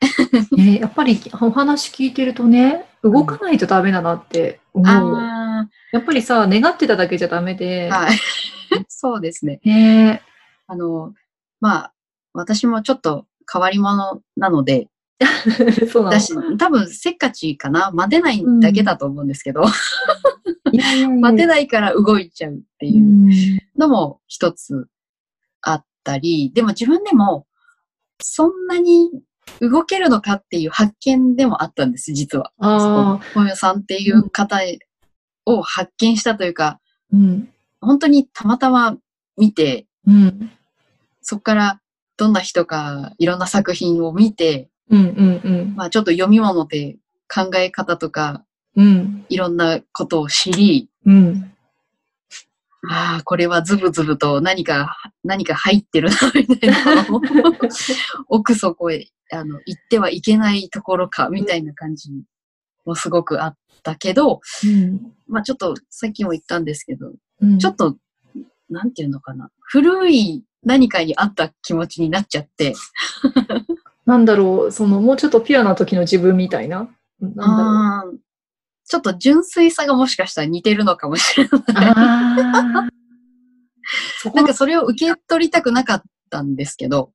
[0.53, 4.95] ね、 やっぱりお話聞いてるとね、動かないとダメだなって思う。
[4.95, 5.17] よ。
[5.19, 7.91] あやっぱりさ、願ってただけじゃダメで。
[7.93, 8.17] あ、はい。
[8.89, 9.61] そうですね。
[9.65, 10.23] ね。
[10.67, 11.13] あの、
[11.61, 11.95] まあ、
[12.33, 14.89] 私もちょっと変わり者なので、
[15.93, 16.11] そうなの。
[16.11, 17.91] だし、多分せっかちかな。
[17.93, 19.63] 待てないだけだと思うんですけど、
[21.21, 23.31] 待てないから動いちゃうってういうん。
[23.77, 24.89] のも一つ
[25.61, 27.47] あったり、でも自分でも
[28.23, 29.11] そんなに
[29.61, 32.53] 動けるのかっていう発見でもあったんです、実は。
[32.59, 34.59] ああ、本屋さんっていう方
[35.45, 36.81] を発見したというか、
[37.13, 37.49] うん。
[37.81, 38.97] 本当にたまたま
[39.37, 40.51] 見て、うん。
[41.21, 41.81] そこから
[42.17, 45.75] どんな人かいろんな作品を見て、うんうんうん。
[45.77, 46.97] まあちょっと読み物で
[47.33, 48.45] 考え方とか
[48.77, 49.27] うん。
[49.29, 51.52] いろんなことを知り、うん。
[52.89, 57.07] ああ、これはズブズブと何か、何か入ってるな、みたいな
[58.29, 62.11] 奥底へ、あの、行ってはいけないところか、みたいな感じ
[62.85, 65.13] もすごくあったけど、うん。
[65.29, 67.97] まあちょっとさっきも言ったんですけど、うんちょっと、
[68.69, 72.75] なんていうのかな、古い何かにあった気持ちになっちゃって、
[74.07, 76.89] なんだろう、その、もうちょっとピュアな時の自分みたいな？
[77.21, 78.19] なんだろう。
[78.93, 81.63] ちょっと純粋さがもしかしたら似てるのかもしれない。
[84.35, 87.11] なんかそれを受け取りたくなかったんですけど、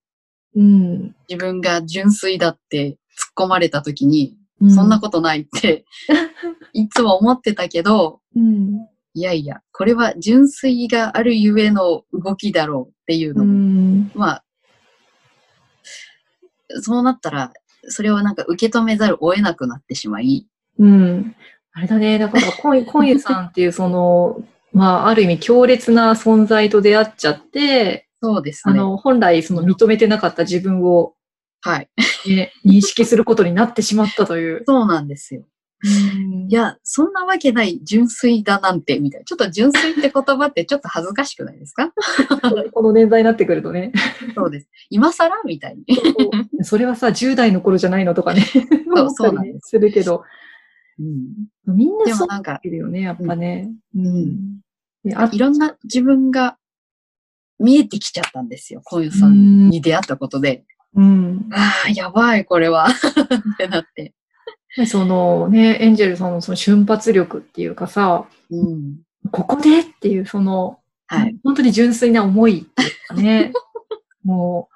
[0.56, 1.16] うん。
[1.30, 2.98] 自分が純粋だって
[3.38, 5.86] 突っ込まれた時に、うそんなことないって、
[6.74, 8.88] いつも思ってたけど、うん。
[9.14, 14.12] いやいや、これは純粋があるゆえの動きだろうっていううのも、ん。
[14.16, 14.44] まあ、
[16.82, 20.48] そうなったら、それをなんか受け止めざるを得なくなってしまい、
[20.80, 21.36] うん。
[21.78, 22.18] あれだね。
[22.18, 24.42] だから、コンコさんっていう、その、
[24.74, 28.74] まあ、ある意味強烈な存在と出会っちゃって、そうですね。
[28.74, 31.14] あの、本来、その認めてなかった自分を、
[31.62, 31.90] はい。
[32.28, 34.64] ね、認識することになってしまったという。
[34.68, 35.44] そうなんですよ。
[36.50, 39.26] いや、そんなわけない純粋だなんて、みたいな。
[39.26, 41.94] ちょっと純粋って言葉ってちょっと恥ずかしくないですか？
[42.74, 43.92] この年代になってくるとね。
[44.34, 44.70] そうです。
[44.90, 45.86] 今更みたいに。
[46.66, 48.44] それはさ、10代の頃じゃないのとかね。
[48.56, 50.24] 思ったりねそうなんでするけど、
[51.00, 53.70] うん、みんなそうでもなんか、るよね、やっぱね。
[53.96, 54.60] んうん。
[55.04, 56.58] であいろんな自分が
[57.60, 58.82] 見えてきちゃったんですよ。
[58.84, 60.66] こういうさんに出会ったことで。
[60.96, 61.50] うん。
[61.52, 62.88] ああ、やばい、これは。
[63.54, 64.14] ってなって。
[64.76, 69.00] でそのね、エンジェルさんのその瞬発力っていうかさ、うん。
[69.32, 71.36] ここでっていうその、はい。
[71.44, 73.54] 本当に純粋な思いっていうかね、
[74.24, 74.70] も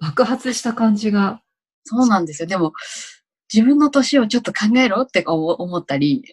[0.00, 1.40] う爆発した感じが。
[1.84, 2.46] そうなんですよ。
[2.46, 2.72] でも、
[3.52, 6.24] 自分の年をちょっと考えろって思思ったり。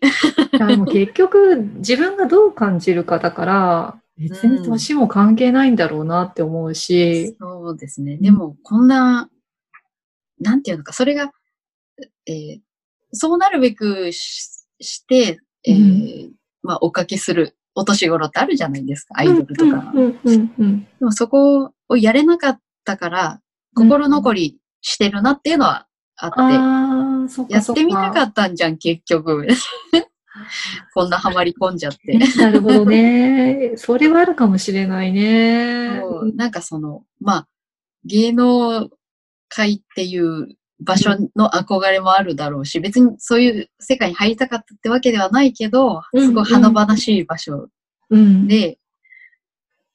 [0.78, 8.18] も結局自分がどう感じるかだから、別に年も関係ないんだろうなって思うし、そうですね。
[8.18, 9.30] でも、こんな、
[10.40, 11.32] なんていうのか、それが、
[12.26, 12.60] えー
[13.12, 19.92] そうなるべくしして、えーうまあ、おかけするお年頃ってあるじゃないですか、アイドルとか。
[19.96, 20.84] うんうんうんうん。
[20.84, 23.42] でもそこをやれなかったから、
[23.76, 25.88] 心残りしてるなっていうのは
[26.20, 26.32] あっ
[27.48, 27.66] て、やっ。
[27.74, 29.48] てみたかったんじゃん、結局。
[30.94, 32.18] こんなハマり込んじゃって。
[32.38, 33.74] なるほどね。
[33.76, 36.02] それはあるかもしれないね。
[36.36, 37.48] なんかその、まあ、
[38.06, 38.90] 芸能
[39.50, 47.70] 界っていう場所の憧れもあるだろうし、別にそういう世界に入りたかったってわけではないけど、うんすごい華々しい場所
[48.10, 48.48] うん。
[48.48, 48.78] で、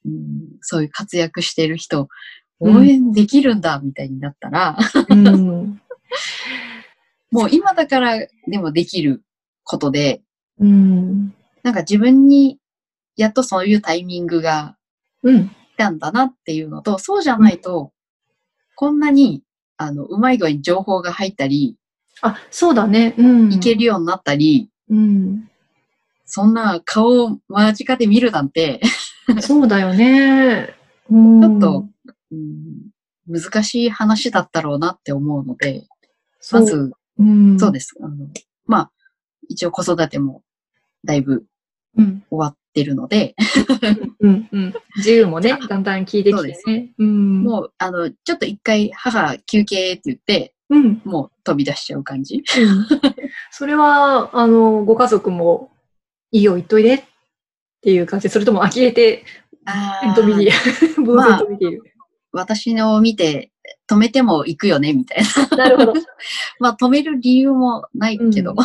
[0.04, 2.08] うん、そういう活躍してる人、
[2.60, 4.76] 応援できるんだ、みたいになったら、
[5.08, 5.80] うん。
[7.30, 9.24] もう今だからでもできる
[9.64, 10.22] ことで、
[10.58, 11.34] うん。
[11.62, 12.58] なんか自分に
[13.16, 14.76] やっとそういうタイミングが
[15.24, 15.48] うん。
[15.48, 17.92] 来たんだなっていうのと、そうじゃないと、
[18.76, 19.42] こんなに、
[19.76, 21.76] あの、うまい具合に情報が入ったり、
[22.22, 23.14] あ、そうだね。
[23.18, 23.52] うん。
[23.52, 25.50] いけるようになったり、うん。
[26.26, 28.80] そんな顔を間近で見るなんて、
[29.40, 30.74] そうだよね。
[31.10, 31.40] うん。
[31.40, 31.88] ちょっと、
[32.30, 32.90] うん、
[33.26, 35.86] 難しい話だったろうなって思うので、
[36.52, 37.94] まず、うん、そうです。
[38.00, 38.28] あの、
[38.66, 38.90] まあ、
[39.48, 40.42] 一応子育ても
[41.04, 41.46] だいぶ
[41.96, 42.24] うん。
[42.28, 43.34] 終わってるので、
[44.20, 44.48] うん。
[44.50, 44.74] うん。
[44.96, 46.90] 自由もね、だんだん聞いてきそうですてね。
[46.98, 47.42] うん。
[47.42, 50.78] もう、あの、ちょっと一回母休憩って言って、うん。
[50.78, 51.02] うん。
[51.04, 52.42] もう飛び出しちゃう感じ。
[53.52, 55.70] それは、あの、ご家族も、
[56.32, 57.02] いいよ、言っといでっ
[57.82, 59.24] ていう感じで、それとも呆れて、
[59.66, 61.82] あと見て、いる。
[62.32, 63.52] 私のを見て、
[63.90, 65.56] 止めても行くよね、みたいな。
[65.56, 65.94] なるほど。
[66.58, 68.52] まあ、止める理由もないけど。
[68.52, 68.56] うん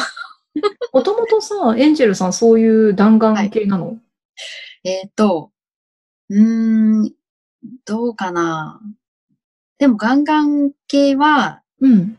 [0.91, 3.97] もともとさ、エンジェルさんそういう弾丸系なの、
[4.83, 5.51] えっと、
[6.29, 7.11] うーん、
[7.85, 8.81] どうかな。
[9.77, 12.17] でも、ガンガン系は、うん。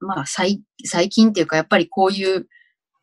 [0.00, 2.46] まあ、最、最近っていうか、やっぱりこういう、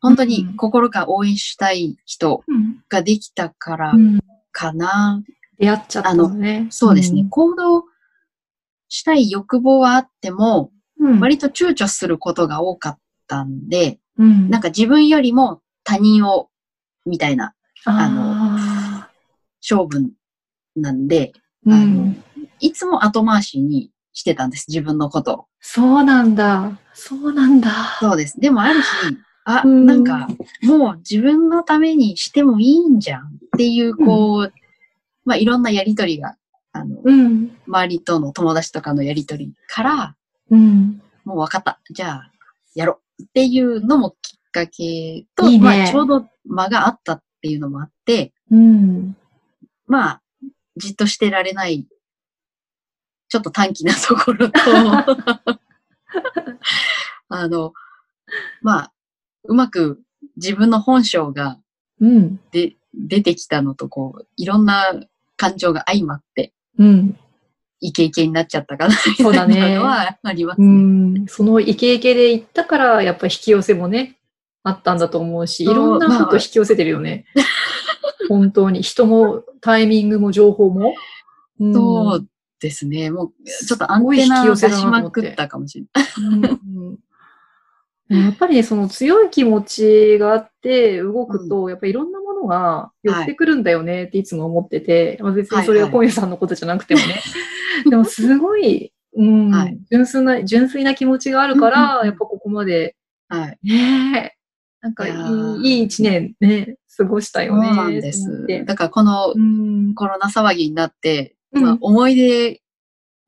[0.00, 2.82] 本当に心から応援したい人うん。
[2.88, 4.20] ができたからうん。
[4.52, 5.22] かな。
[5.58, 6.66] 出会っちゃったのね。
[6.70, 7.26] そうですね。
[7.30, 7.84] 行動
[8.88, 11.20] したい欲望はあっても、うん。
[11.20, 14.48] 割と躊躇することが多かったんで、うん。
[14.50, 16.48] なんか自分よりも他人を、
[17.04, 19.08] みたいなあ
[19.62, 20.10] 勝負
[20.74, 21.32] なんで、
[21.66, 22.24] あのん。
[22.60, 25.46] いつも後回しにしてたんです、自分のことを。
[25.60, 26.78] そうなんだ。
[26.94, 27.70] そうなんだ。
[28.00, 28.40] そうです。
[28.40, 28.86] でもある日、
[29.44, 30.28] あ、うんなんか、
[30.62, 34.52] もう自分のためにしてもいいんじゃんっていう、こう、
[35.24, 36.36] まあいろんなやりとりが、
[36.76, 37.56] あの、うん。
[37.66, 40.16] 周りとの友達とかのやりとりから、
[40.50, 41.02] うん。
[41.24, 41.80] もう分かった。
[41.90, 42.30] じゃあ、
[42.74, 49.16] やろうっていうのもきっかけと、いいねまあちょうど間があったっていうのもあって、うん。
[49.86, 50.22] まあ、
[50.76, 51.86] じっとしてられない、
[53.28, 54.60] ちょっと短気なところと、
[57.28, 57.72] あの、
[58.62, 58.92] まあ、
[59.44, 60.02] うまく
[60.36, 61.58] 自分の本性が
[62.00, 62.40] うん。
[62.50, 64.94] で出てきたのと、こう、いろんな
[65.36, 67.18] 感情が相まって、うん。
[67.80, 71.20] イケイケになっちゃったかな、みそうだねたいなのはありますうね。
[71.20, 71.26] ん。
[71.28, 74.16] そのイケイケで行ったから、やっぱ引き寄せもね、
[74.62, 77.26] あったんだと思うし、いろんなこと引き寄せてるよね。
[78.28, 78.82] 本当に。
[78.82, 80.94] 人も、タイミングも情報も。
[81.60, 82.26] うんそう
[82.60, 83.10] ですね。
[83.10, 86.58] もう、ちょっとアンテナ出しまくったかもしれない。
[86.66, 86.98] うん
[88.08, 97.20] やっぱりね、その強い気持ちがあって動くと、やっぱりいろんなものが寄ってくるんだよねっていつも思ってて、まあ、別にそれは本屋さんのことじゃなくてもね。
[97.88, 102.96] でもすごい、うん、はい、純粋な、純粋な気持ちがあるから、やっぱここまで、
[103.28, 103.58] はい。
[103.62, 104.36] ね
[104.80, 105.10] なんかい
[105.62, 107.66] い、いい一年ね、過ごしたよね。
[107.66, 108.46] そうなんです。
[108.64, 109.34] だからこの
[109.94, 112.60] コロナ騒ぎになって、まあ、思い出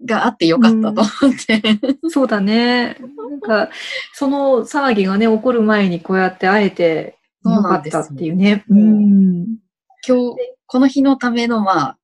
[0.05, 1.63] があってよかったと思って、
[2.03, 2.97] うん、そうだね。
[3.01, 3.71] なんか、
[4.13, 8.65] その騒ぎがね、起こる前にこうやって会えてよかったっていうね。
[8.69, 9.59] ううん、
[10.07, 10.37] 今日、
[10.67, 11.99] この日のための、まあ、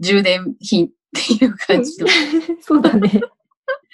[0.00, 2.06] 充電品っていう感じの。
[2.60, 3.20] そうだね。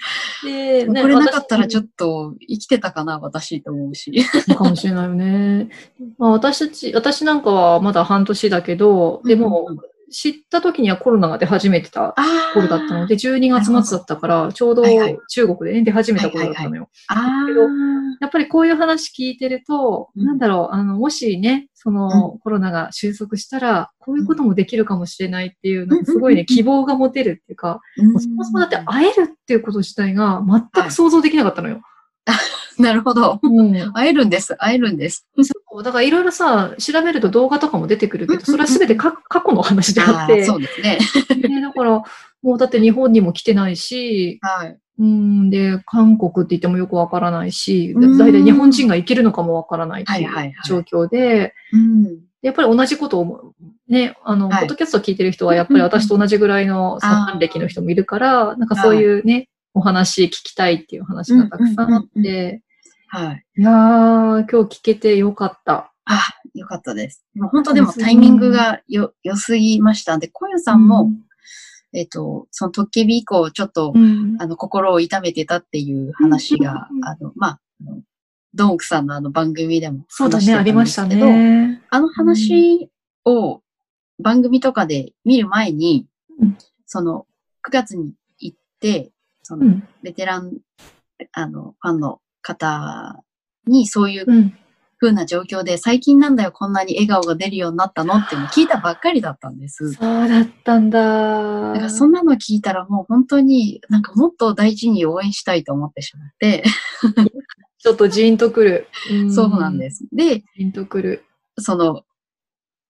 [0.45, 4.12] で、ね、これなかったらちょっと生きてたかな、私と思うし。
[4.57, 5.68] かもしれないよね。
[6.18, 12.14] まあ、私たち、私なんかはまだ半年だけど、でも、うんうん知った時にはコロナが出始めてた
[12.54, 14.84] 頃だったので、12月末だったから、ちょうど
[15.28, 16.88] 中国でね、出始めた頃だったのよ。
[17.46, 17.62] けど、
[18.20, 31.80] やっぱりこういう話聞いてると、うん、なんだろう、あの、もしね、その、コロナが収束したら、こういうこともできるかもしれないっていう、なんかすごいね、希望が持てるっていうか、そもそもだって会えるっていうこと自体が全く想像できなかったのよ。
[32.79, 33.39] なるほど。
[33.43, 34.57] うん、会えるんです。
[34.57, 35.27] 会えるんです。
[35.43, 35.83] そう。
[35.83, 40.45] だからいろいろさ、調べると動画とかも出てくるけど、それはすべて過去の話であって。
[40.45, 40.99] そうですね。
[41.49, 42.03] ねだから、
[42.43, 44.79] もうだって日本にも来てないし、はい。
[44.99, 51.55] うんで、韓国って言ってもよくわからないし、大体日本人が行けるのかもわからないっていう状況で、
[52.43, 53.55] やっぱり同じことを、
[53.89, 62.62] ね、あの、はい、ポッドキャスト聞いてる人はやっぱり私と同じぐらいの参観歴の人もいるから、なんかそういうね、お話聞きたいっていう話がたくさんあって、
[63.09, 63.45] はい。
[63.59, 65.93] いやー、今日聞けてよかった。
[66.05, 66.20] あ、
[66.55, 67.25] よかったです。
[67.53, 71.20] 本当でもタイミングがよ、良すぎましたんで、小夜さんも、うん、
[71.93, 77.61] えっ、と、そのトッケビ以降、ちょっと、うん、あの、心を痛めてたっていう話が、うん、あの、まあ、
[78.55, 81.83] ドンクさんのあの番組でもそうだね、ありましたね。
[81.91, 82.91] あの話
[83.25, 83.61] を
[84.18, 86.07] 番組とかで見る前に、
[86.87, 87.27] その、
[87.66, 89.12] 9月に行って、
[89.53, 90.57] その、ベテラン、
[91.32, 93.22] あの、ファンの方
[93.66, 94.26] にそういう
[94.98, 99.92] 風な状況で、最近なんだよ、こんなに笑顔が出るようになったのって聞いたばっかりだったんです。
[99.92, 101.72] そうだったんだ。
[101.72, 106.64] だからそんなの聞いたらもう本当になんかもっと大事に応援したいと思ってしまって。
[107.78, 108.88] ちょっとジーンとくる。
[109.34, 110.07] そうなんです。
[110.12, 111.24] で、ジーンとくる。
[111.59, 112.05] その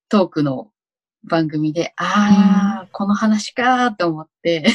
[0.08, 0.70] トークの
[1.24, 4.66] 番組で、ああ、この話かーと思って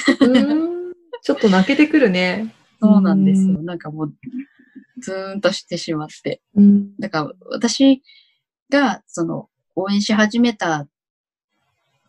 [1.28, 2.56] ちょっと泣けてくるね。
[2.82, 3.62] そうなんですよ。
[3.62, 4.14] なんかもう、
[5.00, 6.40] ズーンとしてしまって。
[6.56, 8.02] うん、だから私
[8.72, 10.88] がその応援し始めた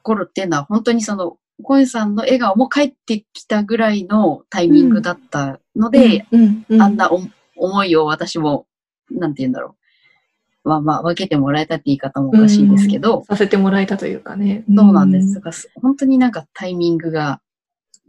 [0.02, 6.24] 頃っていうのは本当にそのコエさんの笑顔も帰ってきたぐらいのタイミングだったので、
[6.78, 7.10] あんな
[7.56, 8.68] 思いを私も、
[9.10, 9.74] なんて言うんだろ
[10.64, 10.68] う。
[10.68, 13.24] まあまあ、分けてもらえたって言い方もおかしいですけど。
[13.24, 14.62] させてもらえたというかね。
[14.72, 15.34] そうなんです。
[15.34, 17.40] だから本当になんかタイミングが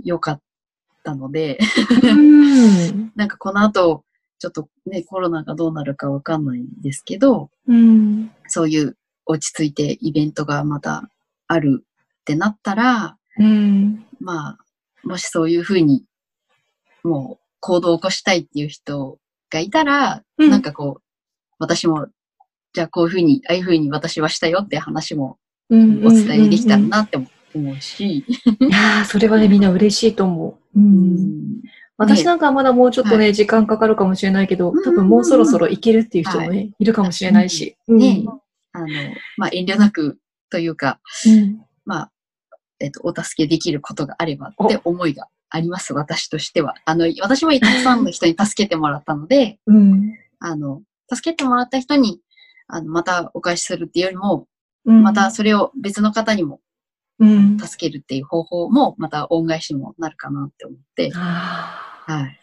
[0.03, 0.41] 良かっ
[1.03, 1.59] たので。
[3.15, 4.03] なんかこの後、
[4.39, 11.09] ちょっとね、コロナがどうなるかわかんないんですけど、うん、そういう落ち着いてイベントがまた
[11.47, 14.57] あるってなったら、うん、まあ、
[15.03, 16.05] もしそういうふうに、
[17.03, 19.19] もう行動を起こしたいっていう人
[19.49, 21.01] がいたら、うん、なんかこう、
[21.57, 22.07] 私も、
[22.73, 25.37] じゃあこういうふうに、ああいうふうに私はしたよって話も
[25.69, 27.17] お伝えできたらなって
[27.53, 28.19] 思うし。
[28.19, 28.25] い
[28.69, 30.79] やそれはね、みんな嬉しいと思う。
[30.79, 31.61] うん。
[31.97, 37.75] 私なんかはまだもうちょっとね、はい、時間かかるかもしれないけど、多分もうそろそろいけるっていう人もね、はい、いるかもしれないし。
[37.87, 38.25] ね、
[38.71, 38.87] あの、
[39.37, 40.17] まあ、遠慮なく
[40.49, 42.11] というか、うん、まあ、
[42.79, 46.75] えっと、お助けできることがあればって思いがあります、私としては。
[46.85, 50.81] あの、私もたくさんの人に助けてもらったので、うん、あの、
[51.13, 52.21] 助けてもらった人に、
[52.67, 54.47] あの、またお返しするっていうよりも、
[54.85, 56.61] うん、またそれを別の方にも
[57.19, 62.39] 助けるっていう方法も、また恩返しにもなるかなって思って、はい。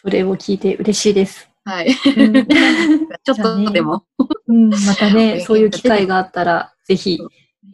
[0.00, 1.48] それを聞いて嬉しいです。
[1.64, 1.94] はい。
[3.24, 4.04] ちょっとでも、
[4.48, 7.20] うん、またね、 そういう機会があったら、ぜひ、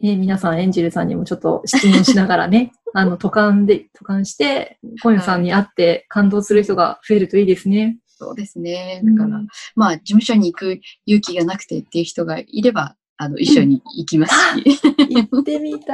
[0.01, 7.97] ね、皆さん、エンジェルさんにもちょっと質問しながらね、 あの、渡韓で、渡韓して、コンさんに会って感動する人が増えるといいですね。
[8.05, 9.01] そうですね。
[9.03, 14.79] だから、うん、まあ、事務所に行く勇気がなくてっていう人がいれば、あの、一緒に行きますし。
[15.09, 15.93] 行ってみた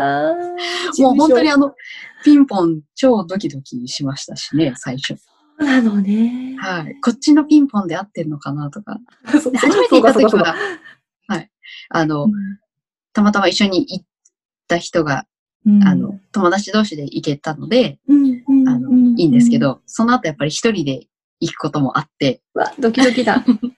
[0.99, 1.73] もう本当にあの、
[2.23, 5.15] ピンポン超ドキドキしましたしね、最初。
[5.17, 5.21] そ
[5.59, 6.55] うなのね。
[6.59, 6.95] はい。
[7.01, 8.99] こっちのピンポンで合ってんのかなとか。
[9.23, 10.55] 初めて行った時は、
[11.27, 11.49] はい。
[11.89, 12.31] あの、うん、
[13.11, 14.05] たまたま一緒に行っ
[14.67, 15.25] た人が
[15.83, 21.07] あの、友達同士で行けたので、あの、いいんですけど、その後やっぱり一人で
[21.39, 22.41] 行くこともあって。
[22.53, 23.43] わ、ドキドキだ。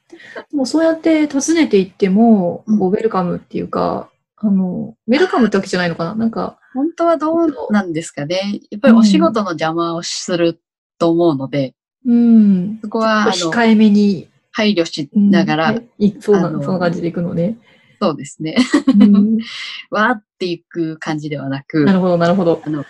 [0.53, 6.59] もうそうやって訪ねていっても、うん、ウェルカムっていうか、あの、ウェルカムってわけじゃないのかななんか。
[6.73, 10.61] 本当はどうなんですかねやっぱりお仕事の邪魔をする
[10.99, 11.73] と思うので、
[12.05, 12.79] うん。
[12.81, 14.29] そこは、あの、控えめに。
[14.57, 17.59] 配慮しながら、うん、そうな、そんな感じでいくのね。
[18.01, 18.57] そうですね。
[18.99, 19.37] うん、
[19.91, 21.85] わーっていく感じではなく。
[21.85, 22.63] なるほど、なるほど。
[22.65, 22.83] あの、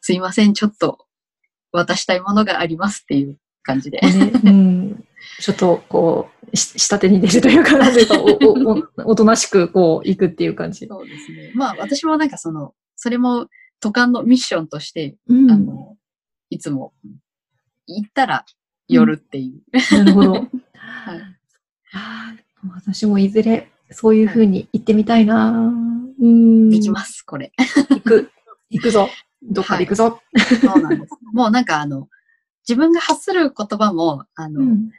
[0.00, 1.06] すいません、ちょっと
[1.72, 3.98] 渡したいものがありますっていう感じで。
[4.00, 5.04] ね、うん。
[5.40, 10.86] ちょっと、こう、下手に出るというか、なぜかおお おとなしく、こう、行くっていう感じ。
[10.86, 11.52] そうですね。
[11.54, 13.48] まあ、私もなんかその、それも、
[13.80, 15.96] 都監のミッションとして、うん、あの、
[16.50, 16.92] いつも、
[17.86, 18.44] 行ったら
[18.88, 19.98] 寄るっていう。
[19.98, 20.32] うん、なるほど。
[21.92, 22.44] はい。
[22.74, 26.70] 私もいずれそういうふうに行ってみたいな、うん。
[26.70, 27.52] 行きます、これ。
[27.90, 28.30] 行く。
[28.70, 29.08] 行くぞ。
[29.42, 30.56] どっかで行くぞ、はい。
[30.56, 31.14] そうなんです。
[31.32, 32.08] もうなんかあの、
[32.68, 34.90] 自分が発する言葉も、あの、うん、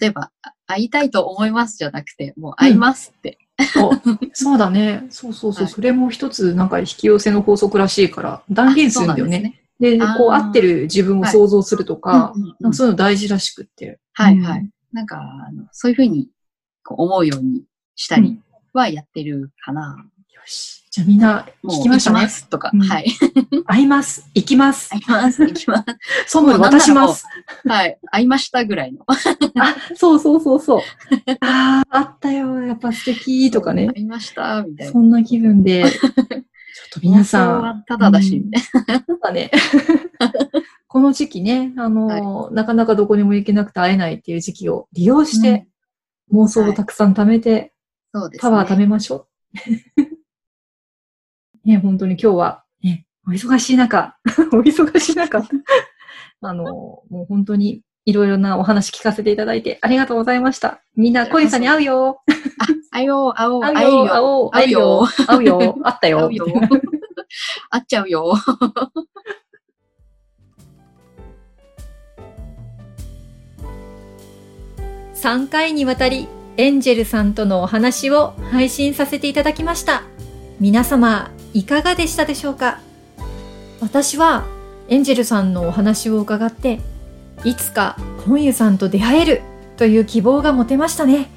[0.00, 0.30] 例えば、
[0.66, 3.38] 会いたいと思いますじゃなくて、もう会いますって。
[3.58, 5.06] うん、そうだね。
[5.10, 5.64] そうそうそう。
[5.64, 9.60] はい、それも一つ、なんか引き寄せの法則らしいから、断言するんだよね。
[9.78, 12.32] で、ね、こう、会ってる自分を想像するとか、
[12.72, 13.98] そういうの大事らしくって。
[14.12, 14.70] はいはい。
[14.92, 16.28] なんか、あのそういうふうに
[16.86, 17.64] 思うように
[17.94, 18.40] したり
[18.72, 20.04] はやってるかな。
[20.40, 20.80] よし。
[20.90, 22.28] じゃあみんな聞きましたね。
[22.50, 23.06] とか、うん、はい。
[23.66, 24.28] 会います。
[24.34, 24.90] 行きます。
[24.90, 25.42] 会います。
[25.44, 25.84] 行きます。
[26.26, 27.24] ソム渡します。
[27.64, 27.96] はい。
[28.10, 29.04] 会いましたぐらいの。
[29.08, 29.16] あ、
[29.94, 30.80] そうそうそうそう。
[31.42, 32.60] ああ、あったよ。
[32.62, 33.86] やっぱ素敵とかね。
[33.94, 34.92] 会いました、みたいな。
[34.92, 35.84] そんな気分で。
[35.88, 36.10] ちょっ
[36.92, 37.84] と皆さん。
[37.86, 39.52] ただだし、うん、だね。
[40.88, 45.68] この時期ね、あの、はい、なかなかどこにも行けなくて会えないっていう時期を利用して、
[46.32, 47.72] 妄想をたくさん貯めて、
[48.12, 49.28] そうです、ね、パワー貯めましょ
[49.96, 50.09] う。
[51.64, 54.16] ね、本当に今日は、ね、お忙しい中、
[54.52, 55.42] お忙しい中、
[56.42, 60.80] あの、もう本当にいろいろなお話聞かせていただいてありがとうございました。
[60.96, 62.22] みんな、小遊さんに会うよ。
[62.92, 66.18] あ、会おう、会おう、会うよ、会おう、会うよ、会うよ、会ったよ。
[66.20, 66.46] 会うよ。
[67.70, 68.34] 会っちゃうよ。
[75.14, 80.02] 3回にわたりエンジェルさんとのお話を配信させていただきました。
[80.58, 82.80] 皆様、いかがでしたでしょうか？
[83.80, 84.44] 私は
[84.88, 86.80] エンジェルさんのお話を伺って、
[87.44, 89.42] いつかコンユさんと出会える
[89.76, 91.28] という希望が持てましたね。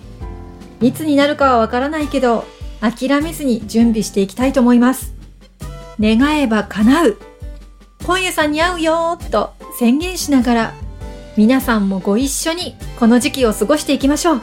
[0.81, 2.45] いつになるかはわからないけど、
[2.81, 5.13] 諦めずに準備していきたいと思います。
[5.99, 7.17] 願えば叶う。
[8.05, 10.73] コンユさんに会うよと宣言しながら、
[11.37, 14.41] 皆さんもご一緒にこの時期を過ごしていきましょう。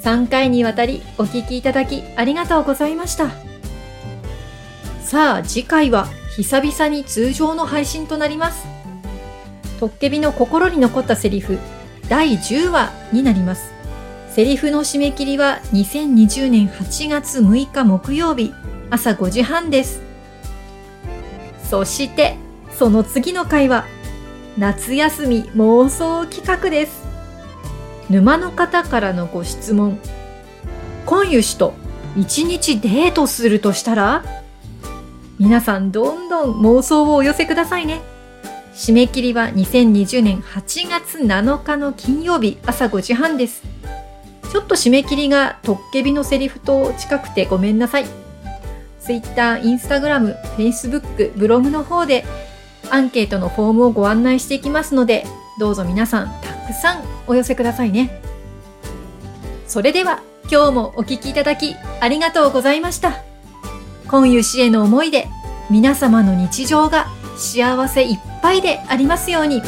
[0.00, 3.30] 3回にわたりお聴きいただきありがとうございました。
[5.06, 8.66] さあ次回は久々に通常の配信となります。
[9.78, 11.60] トッケビの心に残ったセリフ
[12.08, 13.72] 第10話になります。
[14.30, 18.52] セリフの締め切りは2020年8月6日木曜日
[18.90, 20.02] 朝5時半です。
[21.62, 22.34] そして
[22.72, 23.84] その次の回は
[24.58, 27.04] 夏休み妄想企画です。
[28.10, 30.00] 沼の方からのご質問。
[31.06, 31.74] 今湯氏と
[32.16, 34.24] 一日デートするとしたら？
[35.38, 38.00] 皆さんどんどん妄想をお寄せくださいね。
[38.74, 43.62] 締め切りは2020年8月7日の金曜日朝5時半です。
[44.50, 48.06] ちょっと締め切りがトッケビのセリフと近くてごめんなさい。
[49.00, 52.24] Twitter、Instagram、Facebook、ブログの方で
[52.90, 55.26] アンケートのフォームをご案内していきますので、
[55.60, 58.22] どうぞ皆さんたくさんお寄せくださいね。
[59.66, 63.25] それでは今日もお聴きいただきありがとうございました。
[64.08, 65.28] 今湯氏への思いで
[65.70, 69.62] 皆様の日常が幸せいっぱいでありますように。